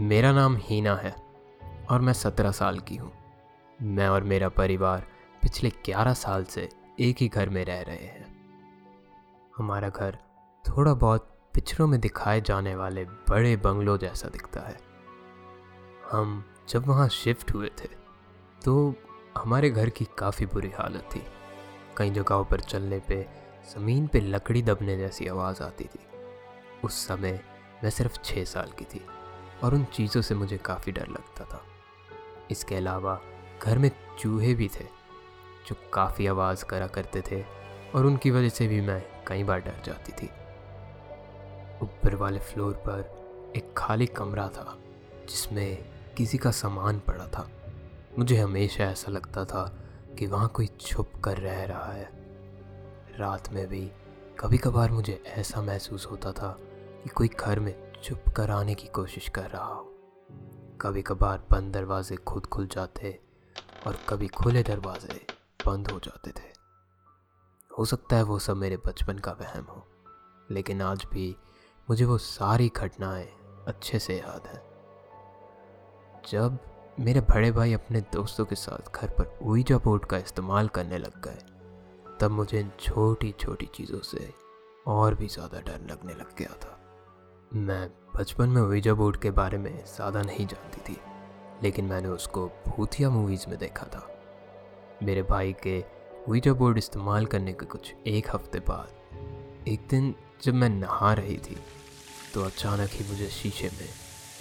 मेरा 0.01 0.33
नाम 0.33 0.57
हीना 0.57 0.95
है। 0.97 1.24
और 1.90 2.01
मैं 2.01 2.12
सत्रह 2.12 2.51
साल 2.51 2.79
की 2.79 2.97
हूँ। 2.97 3.12
मैं 3.79 4.09
और 4.09 4.25
मेरा 4.25 4.49
परिवार 4.49 5.07
पिछले 5.42 5.70
ग्यारह 5.85 6.14
साल 6.14 6.44
से 6.44 6.68
एक 7.01 7.16
ही 7.16 7.29
घर 7.29 7.49
में 7.49 7.64
रह 7.64 7.81
रहे 7.83 7.97
हैं। 7.97 8.27
हमारा 9.57 9.88
घर 9.88 10.18
थोड़ा 10.64 10.94
बहुत 10.94 11.31
पिक्चरों 11.55 11.87
में 11.87 12.01
दिखाए 12.01 12.40
जाने 12.40 12.75
वाले 12.75 13.05
बड़े 13.05 13.57
बंगलों 13.57 13.97
जैसा 13.99 14.29
दिखता 14.29 14.61
है। 14.61 14.77
हम 16.12 16.44
जब 16.68 16.87
वहाँ 16.87 17.09
शिफ्ट 17.09 17.55
हुए 17.55 17.70
थे 17.79 17.88
तो 18.64 18.94
हमारे 19.38 19.70
घर 19.70 19.90
की 19.90 20.07
काफ़ी 20.18 20.47
बुरी 20.47 20.70
हालत 20.70 21.09
थी। 21.14 21.23
कई 21.97 22.11
जगहों 22.11 22.44
पर 22.44 22.61
चलने 22.61 22.99
पे, 22.99 23.27
ज़मीन 23.75 24.07
पे 24.07 24.20
लकड़ी 24.20 24.62
दबने 24.62 24.97
जैसी 24.97 25.27
आवाज़ 25.27 25.62
आती 25.62 25.85
थी। 25.85 25.99
उस 26.85 27.07
समय 27.07 27.40
मैं 27.85 27.90
सिर्फ़ 27.90 28.18
छः 28.25 28.44
साल 28.44 28.70
की 28.79 28.85
थी, 28.85 29.05
और 29.64 29.75
उन 29.75 29.85
चीज़ों 29.85 30.23
से 30.23 30.35
मुझे 30.35 30.57
काफ़ी 30.57 30.92
डर 30.92 31.09
लगता 31.09 31.44
था। 31.44 31.62
इसके 32.50 32.74
अलावा 32.74 33.20
घर 33.62 33.78
में 33.78 33.90
चूहे 34.18 34.54
भी 34.54 34.68
थे, 34.68 34.85
जो 35.68 35.76
काफ़ी 35.92 36.26
आवाज़ 36.26 36.64
करा 36.64 36.87
करते 36.87 37.22
थे, 37.30 37.44
और 37.94 38.07
उनकी 38.07 38.30
वजह 38.30 38.48
से 38.48 38.66
भी 38.66 38.80
मैं 38.80 39.24
कई 39.26 39.44
बार 39.44 39.61
डर 39.61 39.83
जाती 39.85 40.12
थी। 40.12 40.26
ऊपर 41.83 42.14
वाले 42.14 42.38
फ्लोर 42.38 42.72
पर 42.72 43.24
एक 43.57 43.74
खाली 43.76 44.07
कमरा 44.07 44.48
था, 44.48 44.78
जिसमें 45.28 45.85
किसी 46.16 46.38
का 46.38 46.50
सामान 46.50 46.98
पड़ा 46.98 47.26
था। 47.26 47.50
मुझे 48.18 48.37
हमेशा 48.37 48.85
ऐसा 48.85 49.12
लगता 49.12 49.44
था 49.44 49.78
कि 50.18 50.26
वहाँ 50.26 50.48
कोई 50.48 50.66
छुप 50.66 51.12
कर 51.24 51.38
रह 51.38 51.64
रहा 51.64 51.92
है। 51.92 52.09
रात 53.18 53.52
में 53.52 53.66
भी 53.66 53.90
कभी 54.38 54.59
कभार 54.59 54.90
मुझे 54.90 55.22
ऐसा 55.26 55.62
महसूस 55.62 56.07
होता 56.07 56.33
था 56.33 56.59
कि 57.02 57.09
कोई 57.09 57.28
घर 57.28 57.61
में 57.61 57.92
छुप 58.02 58.24
कर 58.37 58.50
आने 58.50 58.74
की 58.74 58.87
कोशिश 58.87 59.28
कर 59.28 59.50
रहा 59.50 59.74
हो। 59.74 59.93
कभी 60.85 61.03
कभार 61.03 61.42
बंद 61.51 61.73
दरवाजे 61.73 62.16
खुद 62.18 62.47
खुल 62.47 62.66
जाते 62.66 63.11
और 63.87 63.97
कभी 64.09 64.27
खुले 64.29 64.62
दरवाजे 64.62 65.20
बंद 65.61 65.90
हो 65.90 65.99
जाते 65.99 66.31
थे। 66.31 66.49
हो 67.70 67.85
सकता 67.85 68.16
है 68.16 68.23
वो 68.23 68.38
सब 68.38 68.57
मेरे 68.57 68.77
बचपन 68.87 69.18
का 69.18 69.33
वहम 69.33 69.64
हो, 69.64 69.87
लेकिन 70.51 70.83
आज 70.83 71.07
भी 71.12 71.35
मुझे 71.88 72.05
वो 72.05 72.18
सारी 72.18 72.70
घटनाएँ 72.77 73.27
अच्छे 73.68 73.99
से 73.99 74.18
याद 74.18 74.47
हैं। 74.47 74.62
जब 76.29 76.59
मेरे 77.01 77.20
बड़े 77.23 77.51
भाई 77.53 77.73
अपने 77.73 78.01
दोस्तों 78.14 78.44
के 78.44 78.55
साथ 78.57 78.94
घर 78.94 79.14
पर 79.18 79.38
ऊईजा 79.42 79.79
बोर्ड 79.79 80.05
का 80.05 80.18
इस्तेमाल 80.18 80.68
करने 80.68 80.99
लग 80.99 81.20
गए, 81.25 81.40
तब 82.20 82.31
मुझे 82.31 82.61
इन 82.61 82.70
छोटी 82.81 83.33
छोटी 83.40 83.70
चीज़ों 83.75 84.01
से 84.03 84.33
और 84.87 85.14
भी 85.14 85.29
ज़्यादा 85.29 85.61
डर 85.62 85.87
लगने 85.90 86.14
लग 86.14 86.37
गया 86.38 86.55
था। 86.57 86.81
मैं 87.50 87.88
बचपन 88.16 88.48
में 88.48 88.61
ऊईजा 88.62 88.92
बोर्ड 88.94 89.16
के 89.16 89.30
बारे 89.30 89.59
में 89.59 89.85
ज़्यादा 89.87 90.22
नहीं 90.22 90.46
जानती 90.46 90.80
थी, 90.83 90.96
लेकिन 91.62 91.85
मैंने 91.85 92.09
उसको 92.09 92.46
भूतिया 92.66 93.11
मूवीज़ 93.11 93.44
में 93.48 93.59
देखा 93.59 93.87
था। 93.87 94.09
मेरे 95.02 95.22
भाई 95.22 95.52
के 95.62 95.78
वीज़ा 96.28 96.52
बोर्ड 96.52 96.78
इस्तेमाल 96.78 97.26
करने 97.26 97.52
के 97.52 97.66
कुछ 97.66 97.92
एक 98.07 98.35
हफ़्ते 98.35 98.59
बाद, 98.61 99.68
एक 99.68 99.87
दिन 99.90 100.14
जब 100.42 100.54
मैं 100.54 100.68
नहा 100.70 101.12
रही 101.12 101.37
थी 101.38 101.57
तो 102.35 102.44
अचानक 102.44 102.90
ही 102.92 103.09
मुझे 103.11 103.28
शीशे 103.30 103.70
में 103.72 103.88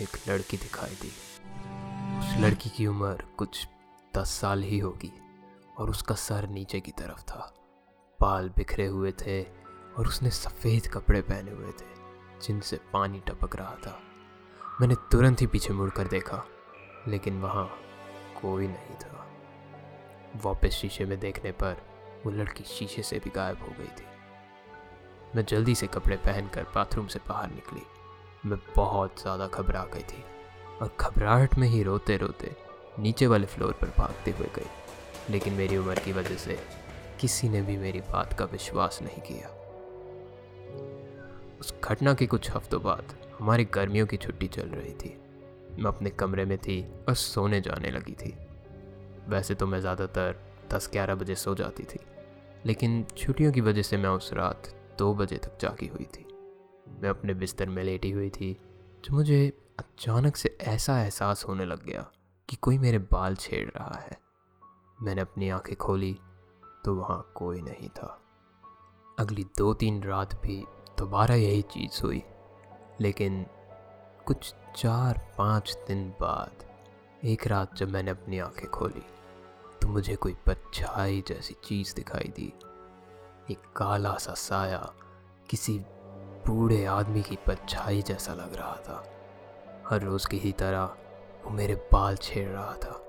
एक 0.01 0.17
लड़की 0.29 0.57
दिखाई 0.57 0.95
दी। 1.01 1.11
उस 2.19 2.35
लड़की 2.39 2.69
की 2.69 2.87
उम्र 2.87 3.25
कुछ 3.37 3.67
दस 4.13 4.39
साल 4.41 4.63
ही 4.63 4.79
होगी 4.79 5.11
और 5.77 5.89
उसका 5.89 6.15
सर 6.17 6.47
नीचे 6.49 6.79
की 6.79 6.91
तरफ़ 6.91 7.21
था। 7.23 7.51
बाल 8.19 8.49
बिखरे 8.49 8.85
हुए 8.87 9.11
थे 9.21 9.41
और 9.41 10.07
उसने 10.07 10.29
सफ़ेद 10.31 10.87
कपड़े 10.87 11.21
पहने 11.21 11.51
हुए 11.51 11.71
थे। 11.71 11.91
जिनसे 12.43 12.79
पानी 12.93 13.19
टपक 13.27 13.55
रहा 13.55 13.75
था, 13.77 13.99
मैंने 14.81 14.95
तुरंत 15.11 15.41
ही 15.41 15.47
पीछे 15.47 15.73
मुड़कर 15.73 16.07
देखा, 16.07 16.43
लेकिन 17.07 17.41
वहाँ 17.41 17.65
कोई 18.41 18.67
नहीं 18.67 18.95
था। 18.95 19.25
वापस 20.43 20.71
शीशे 20.71 21.05
में 21.05 21.19
देखने 21.19 21.51
पर 21.53 21.81
वो 22.25 22.31
लड़की 22.31 22.63
शीशे 22.67 23.01
से 23.03 23.19
भी 23.19 23.29
गायब 23.29 23.61
हो 23.61 23.73
गई 23.79 23.87
थी। 23.87 24.05
मैं 25.35 25.45
जल्दी 25.45 25.75
से 25.75 25.87
कपड़े 25.87 26.15
पहनकर 26.17 26.65
बाथरूम 26.75 27.07
से 27.07 27.19
बाहर 27.29 27.49
निकली। 27.51 27.81
मैं 28.45 28.59
बहुत 28.75 29.21
ज़्यादा 29.21 29.47
घबरा 29.47 29.83
गई 29.93 30.03
थी 30.03 30.23
और 30.81 30.95
घबराहट 30.99 31.57
में 31.57 31.67
ही 31.67 31.83
रोते 31.83 32.17
रोते 32.17 32.55
नीचे 32.99 33.27
वाले 33.27 33.45
फ्लोर 33.47 33.73
पर 33.73 33.93
भागते 33.97 34.31
हुए 34.31 34.47
गई। 34.55 35.31
लेकिन 35.31 35.53
मेरी 35.53 35.77
उम्र 35.77 35.99
की 35.99 36.11
वजह 36.11 36.35
से 36.35 36.59
किसी 37.21 37.49
ने 37.49 37.61
भी 37.61 37.77
मेरी 37.77 37.99
बात 38.01 38.33
का 38.33 38.45
विश्वास 38.45 38.99
नहीं 39.01 39.21
किया। 39.21 39.49
उस 41.63 41.73
घटना 41.83 42.13
के 42.13 42.25
कुछ 42.27 42.49
हफ्तों 42.51 42.81
बाद 42.83 43.13
हमारी 43.39 43.65
गर्मियों 43.65 44.05
की 44.07 44.17
छुट्टी 44.17 44.47
चल 44.47 44.69
रही 44.69 44.93
थी। 44.93 45.09
मैं 45.73 45.85
अपने 45.85 46.09
कमरे 46.09 46.45
में 46.45 46.57
थी 46.57 46.81
और 47.07 47.15
सोने 47.15 47.59
जाने 47.61 47.91
लगी 47.91 48.13
थी। 48.15 48.33
वैसे 49.27 49.55
तो 49.55 49.67
मैं 49.67 49.79
ज़्यादातर 49.79 50.35
दस 50.73 50.89
ग्यारह 50.93 51.15
बजे 51.15 51.35
सो 51.35 51.53
जाती 51.55 51.83
थी, 51.83 51.99
लेकिन 52.65 53.03
छुट्टियों 53.17 53.51
की 53.51 53.61
वजह 53.61 53.81
से 53.81 53.97
मैं 53.97 54.09
उस 54.09 54.31
रात 54.33 54.67
दो 54.99 55.13
बजे 55.13 55.37
तक 55.37 55.57
जागी 55.61 55.87
हुई 55.87 56.07
थी। 56.13 56.25
मैं 57.01 57.09
अपने 57.09 57.33
बिस्तर 57.35 57.69
में 57.69 57.83
लेटी 57.83 58.11
हुई 58.11 58.29
थी, 58.29 58.51
जो 59.05 59.15
मुझे 59.15 59.47
अचानक 59.79 60.35
से 60.35 60.57
ऐसा 60.61 60.99
एहसास 61.01 61.45
होने 61.47 61.65
लग 61.65 61.85
गया 61.85 62.05
कि 62.49 62.55
कोई 62.55 62.77
मेरे 62.77 62.99
बाल 63.11 63.35
छेड़ 63.37 63.67
रहा 63.69 63.99
है। 64.01 64.17
मैंने 65.01 65.21
अपनी 65.21 65.49
आँखें 65.51 65.75
खोली 65.77 66.15
तो 66.85 66.95
वहाँ 66.95 67.31
कोई 67.35 67.61
नहीं 67.61 67.89
था। 67.89 68.17
अगली 69.17 69.43
दो 69.57 69.73
तीन 69.73 70.03
रात 70.03 70.41
भी 70.41 70.63
दोबारा 70.99 71.35
यही 71.35 71.61
चीज़ 71.61 72.01
हुई। 72.03 72.23
लेकिन 73.01 73.45
कुछ 74.25 74.55
चार 74.75 75.35
पाँच 75.37 75.77
दिन 75.87 76.09
बाद, 76.09 76.51
एक 77.23 77.47
रात 77.47 77.75
जब 77.75 77.89
मैंने 77.89 78.11
अपनी 78.11 78.39
आँखें 78.39 78.69
खोली 78.69 79.05
तो 79.81 79.87
मुझे 79.87 80.15
कोई 80.15 80.33
परछाई 80.33 81.23
जैसी 81.27 81.55
चीज़ 81.63 81.95
दिखाई 81.95 82.33
दी। 82.35 82.53
एक 83.51 83.57
काला 83.75 84.13
सा 84.13 84.33
साया 84.33 84.93
किसी 85.49 85.79
बूढ़े 86.47 86.85
आदमी 86.85 87.21
की 87.21 87.35
परछाई 87.35 88.01
जैसा 88.01 88.33
लग 88.33 88.55
रहा 88.55 88.75
था। 88.75 89.09
हर 89.89 90.01
रोज़ 90.01 90.27
की 90.27 90.37
ही 90.37 90.51
तरह 90.51 90.83
वो 91.43 91.49
मेरे 91.49 91.75
बाल 91.75 92.15
छेड़ 92.15 92.49
रहा 92.49 92.73
था। 92.73 92.99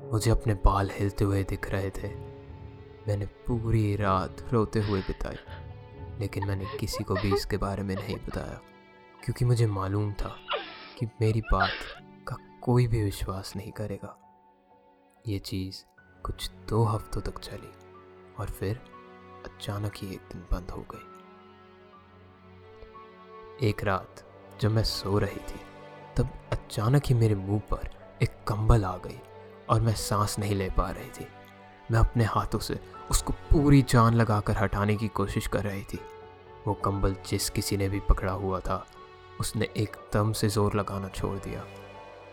मुझे 0.00 0.30
अपने 0.30 0.54
बाल 0.54 0.90
हिलते 0.92 1.24
हुए 1.24 1.44
दिख 1.44 1.70
रहे 1.70 1.90
थे। 1.90 2.08
मैंने 3.08 3.26
पूरी 3.26 3.96
रात 3.96 4.36
रोते 4.52 4.80
हुए 4.80 5.00
बिताई। 5.00 5.36
लेकिन 6.20 6.46
मैंने 6.46 6.64
किसी 6.78 7.04
को 7.04 7.14
भी 7.14 7.34
इसके 7.34 7.56
बारे 7.56 7.82
में 7.82 7.94
नहीं 7.94 8.16
बताया, 8.18 8.60
क्योंकि 9.24 9.44
मुझे 9.44 9.66
मालूम 9.66 10.12
था 10.12 10.34
कि 10.98 11.06
मेरी 11.20 11.40
बात 11.52 11.70
का 12.28 12.36
कोई 12.62 12.86
भी 12.86 13.02
विश्वास 13.02 13.52
नहीं 13.56 13.72
करेगा। 13.72 14.16
ये 15.24 15.38
चीज़ 15.38 15.84
कुछ 16.22 16.50
दो 16.68 16.84
हफ्तों 16.84 17.20
तक 17.20 17.38
चली 17.38 17.72
और 18.38 18.50
फिर 18.50 18.80
अचानक 19.44 19.92
ही 19.96 20.06
एक 20.06 20.20
दिन 20.32 20.40
बंद 20.52 20.70
हो 20.70 20.84
गई। 20.92 21.06
एक 23.68 23.84
रात 23.84 24.24
जब 24.60 24.70
मैं 24.70 24.84
सो 24.84 25.18
रही 25.18 25.40
थी, 25.48 25.60
तब 26.16 26.28
अचानक 26.52 27.02
ही 27.06 27.14
मेरे 27.14 27.34
मुँह 27.34 27.60
पर 27.70 27.90
एक 28.22 28.30
कंबल 28.48 28.84
आ 28.84 28.96
गई 28.96 29.18
और 29.70 29.80
मैं 29.80 29.94
सांस 29.94 30.38
नहीं 30.38 30.54
ले 30.54 30.70
पा 30.70 30.90
रही 30.90 31.10
थी। 31.10 31.26
मैं 31.90 31.98
अपने 32.00 32.24
हाथों 32.24 32.58
से 32.58 32.78
उसको 33.10 33.32
पूरी 33.50 33.80
जान 33.82 34.14
लगाकर 34.14 34.56
हटाने 34.56 34.94
की 34.96 35.08
कोशिश 35.08 35.46
कर 35.46 35.64
रही 35.64 35.82
थी। 35.82 35.98
वो 36.66 36.74
कंबल 36.74 37.16
जिस 37.26 37.48
किसी 37.50 37.76
ने 37.76 37.88
भी 37.88 38.00
पकड़ा 38.00 38.32
हुआ 38.32 38.60
था, 38.60 38.84
उसने 39.40 39.68
एकदम 39.76 40.32
से 40.32 40.48
ज़ोर 40.48 40.74
लगाना 40.74 41.08
छोड़ 41.08 41.36
दिया 41.38 41.64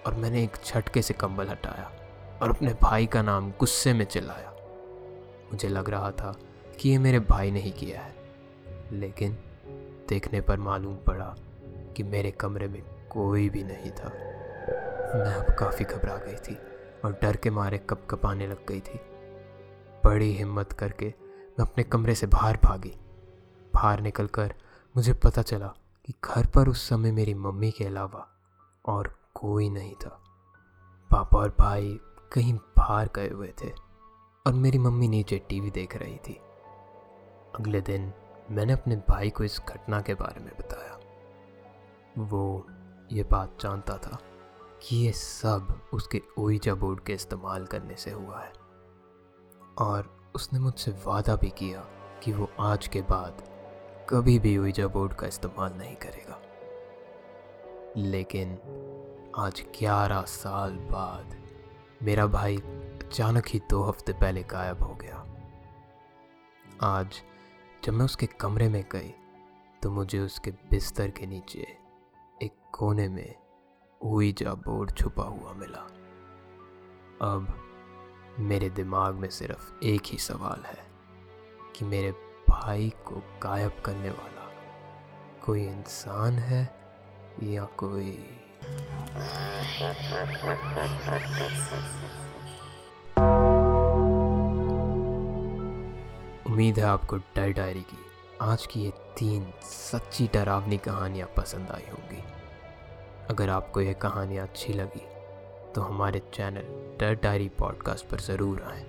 और 0.05 0.15
मैंने 0.15 0.43
एक 0.43 0.57
झटके 0.65 1.01
से 1.01 1.13
कंबल 1.13 1.47
हटाया 1.47 1.91
और 2.41 2.49
अपने 2.49 2.73
भाई 2.81 3.05
का 3.05 3.21
नाम 3.21 3.51
गुस्से 3.59 3.93
में 3.93 4.05
चिल्लाया। 4.05 4.53
मुझे 5.51 5.67
लग 5.67 5.89
रहा 5.89 6.11
था 6.11 6.35
कि 6.79 6.89
ये 6.89 6.97
मेरे 6.97 7.19
भाई 7.19 7.51
ने 7.51 7.59
ही 7.59 7.71
किया 7.71 8.01
है, 8.01 8.15
लेकिन 8.91 9.37
देखने 10.09 10.41
पर 10.41 10.59
मालूम 10.59 10.95
पड़ा 11.07 11.35
कि 11.95 12.03
मेरे 12.03 12.31
कमरे 12.31 12.67
में 12.67 12.81
कोई 13.09 13.49
भी 13.49 13.63
नहीं 13.63 13.91
था। 13.91 14.09
मैं 15.15 15.33
अब 15.35 15.55
काफ़ी 15.59 15.85
घबरा 15.85 16.17
गई 16.17 16.35
थी 16.45 16.57
और 17.05 17.19
डर 17.21 17.35
के 17.35 17.49
मारे 17.49 17.77
कप 17.89 18.07
कपाने 18.09 18.47
लग 18.47 18.65
गई 18.67 18.79
थी। 18.79 18.99
बड़ी 20.05 20.31
हिम्मत 20.31 20.71
करके 20.73 21.13
मैं 21.59 21.65
अपने 21.65 21.83
कमरे 21.83 22.15
से 22.15 22.27
बाहर 22.27 22.59
भागी। 22.63 22.93
बाहर 23.73 24.01
निकलकर 24.01 24.53
मुझे 24.97 25.13
पता 25.13 25.41
चला 25.41 25.67
कि 26.05 26.13
घर 26.23 26.45
पर 26.45 26.69
उस 26.69 26.89
समय 26.89 27.11
मेरी 27.11 27.33
मम्मी 27.33 27.71
के 27.71 27.85
अलावा 27.85 28.27
और 28.85 29.15
कोई 29.33 29.69
नहीं 29.69 29.95
था। 29.95 30.21
पापा 31.11 31.37
और 31.37 31.55
भाई 31.59 31.99
कहीं 32.33 32.53
बाहर 32.53 33.09
गए 33.15 33.29
हुए 33.29 33.53
थे 33.63 33.69
और 34.47 34.53
मेरी 34.53 34.77
मम्मी 34.77 35.07
नीचे 35.07 35.37
टीवी 35.49 35.71
देख 35.71 35.95
रही 35.95 36.17
थी। 36.17 36.33
अगले 37.59 37.81
दिन 37.81 38.13
मैंने 38.51 38.73
अपने 38.73 38.95
भाई 38.95 39.29
को 39.29 39.43
इस 39.43 39.61
घटना 39.69 40.01
के 40.01 40.13
बारे 40.13 40.43
में 40.43 40.53
बताया। 40.59 40.99
वो 42.17 42.67
ये 43.11 43.23
बात 43.23 43.57
जानता 43.61 43.97
था 43.97 44.19
कि 44.81 44.95
ये 44.95 45.11
सब 45.11 45.89
उसके 45.93 46.21
ओइजा 46.37 46.73
बोर्ड 46.73 46.99
के 46.99 47.13
इस्तेमाल 47.13 47.65
करने 47.65 47.95
से 47.95 48.11
हुआ 48.11 48.41
है। 48.41 48.60
और 49.77 50.31
उसने 50.35 50.59
मुझसे 50.59 50.91
वादा 50.91 51.35
भी 51.35 51.49
किया 51.49 51.81
कि 52.23 52.31
वो 52.31 52.49
आज 52.59 52.87
के 52.87 53.01
बाद 53.01 53.43
कभी 54.09 54.39
भी 54.39 54.57
ओइजा 54.57 54.87
बोर्ड 54.87 55.13
का 55.13 55.27
इस्तेमाल 55.27 55.73
नहीं 55.73 55.95
करेगा। 55.95 56.41
लेकिन 57.97 58.57
आज 59.37 59.65
ग्यारह 59.79 60.21
साल 60.21 60.71
बाद 60.71 61.35
मेरा 62.03 62.25
भाई 62.27 62.57
अचानक 62.57 63.47
ही 63.47 63.59
दो 63.69 63.83
हफ़्ते 63.83 64.13
पहले 64.13 64.43
गायब 64.43 64.83
हो 64.83 64.95
गया। 64.95 65.25
आज 66.83 67.21
जब 67.83 67.93
मैं 67.93 68.05
उसके 68.05 68.25
कमरे 68.25 68.69
में 68.69 68.83
गई 68.91 69.13
तो 69.81 69.91
मुझे 69.91 70.19
उसके 70.19 70.51
बिस्तर 70.51 71.09
के 71.09 71.25
नीचे 71.25 71.67
एक 72.41 72.51
कोने 72.73 73.07
में 73.09 73.35
ऊईजा 74.01 74.53
बोर्ड 74.53 74.91
छुपा 74.91 75.23
हुआ 75.23 75.53
मिला। 75.53 75.87
अब 77.21 77.53
मेरे 78.39 78.69
दिमाग 78.69 79.15
में 79.15 79.29
सिर्फ़ 79.29 79.85
एक 79.85 80.01
ही 80.05 80.17
सवाल 80.17 80.65
है 80.65 80.77
कि 81.75 81.85
मेरे 81.85 82.11
भाई 82.49 82.93
को 83.05 83.23
गायब 83.43 83.81
करने 83.85 84.09
वाला 84.09 84.51
कोई 85.45 85.67
इंसान 85.67 86.33
है 86.33 86.75
या 87.43 87.65
कोई 87.65 88.11
उम्मीद 96.47 96.79
है 96.79 96.85
आपको 96.85 97.17
डर 97.17 97.53
डायरी 97.53 97.81
की 97.81 98.05
आज 98.41 98.65
की 98.65 98.81
ये 98.81 98.93
तीन 99.17 99.53
सच्ची 99.61 100.29
डरावनी 100.33 100.77
कहानियाँ 100.77 101.27
पसंद 101.37 101.71
आई 101.71 101.89
होंगी। 101.91 102.23
अगर 103.29 103.49
आपको 103.49 103.81
ये 103.81 103.93
कहानियाँ 103.93 104.47
अच्छी 104.47 104.73
लगी 104.73 105.20
तो 105.75 105.81
हमारे 105.81 106.19
चैनल 106.33 106.97
डर 106.99 107.15
डायरी 107.15 107.49
पॉडकास्ट 107.49 108.05
पर 108.05 108.19
ज़रूर 108.19 108.61
आएँ। 108.61 108.85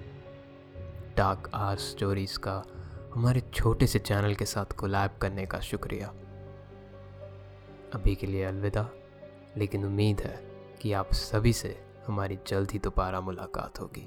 डार्क 1.16 1.50
आर 1.54 1.76
स्टोरीज़ 1.76 2.38
का 2.38 2.64
हमारे 3.14 3.42
छोटे 3.54 3.86
से 3.86 3.98
चैनल 3.98 4.34
के 4.34 4.44
साथ 4.44 4.72
कोलैब 4.72 5.10
करने 5.22 5.46
का 5.46 5.60
शुक्रिया। 5.60 6.08
अभी 7.94 8.14
के 8.14 8.26
लिए 8.26 8.44
अलविदा, 8.44 8.88
लेकिन 9.56 9.84
उम्मीद 9.84 10.20
है 10.20 10.36
कि 10.82 10.92
आप 10.92 11.12
सभी 11.12 11.52
से 11.52 11.84
हमारी 12.06 12.38
जल्द 12.46 12.70
ही 12.70 12.78
दोबारा 12.78 13.20
मुलाकात 13.20 13.80
होगी। 13.80 14.06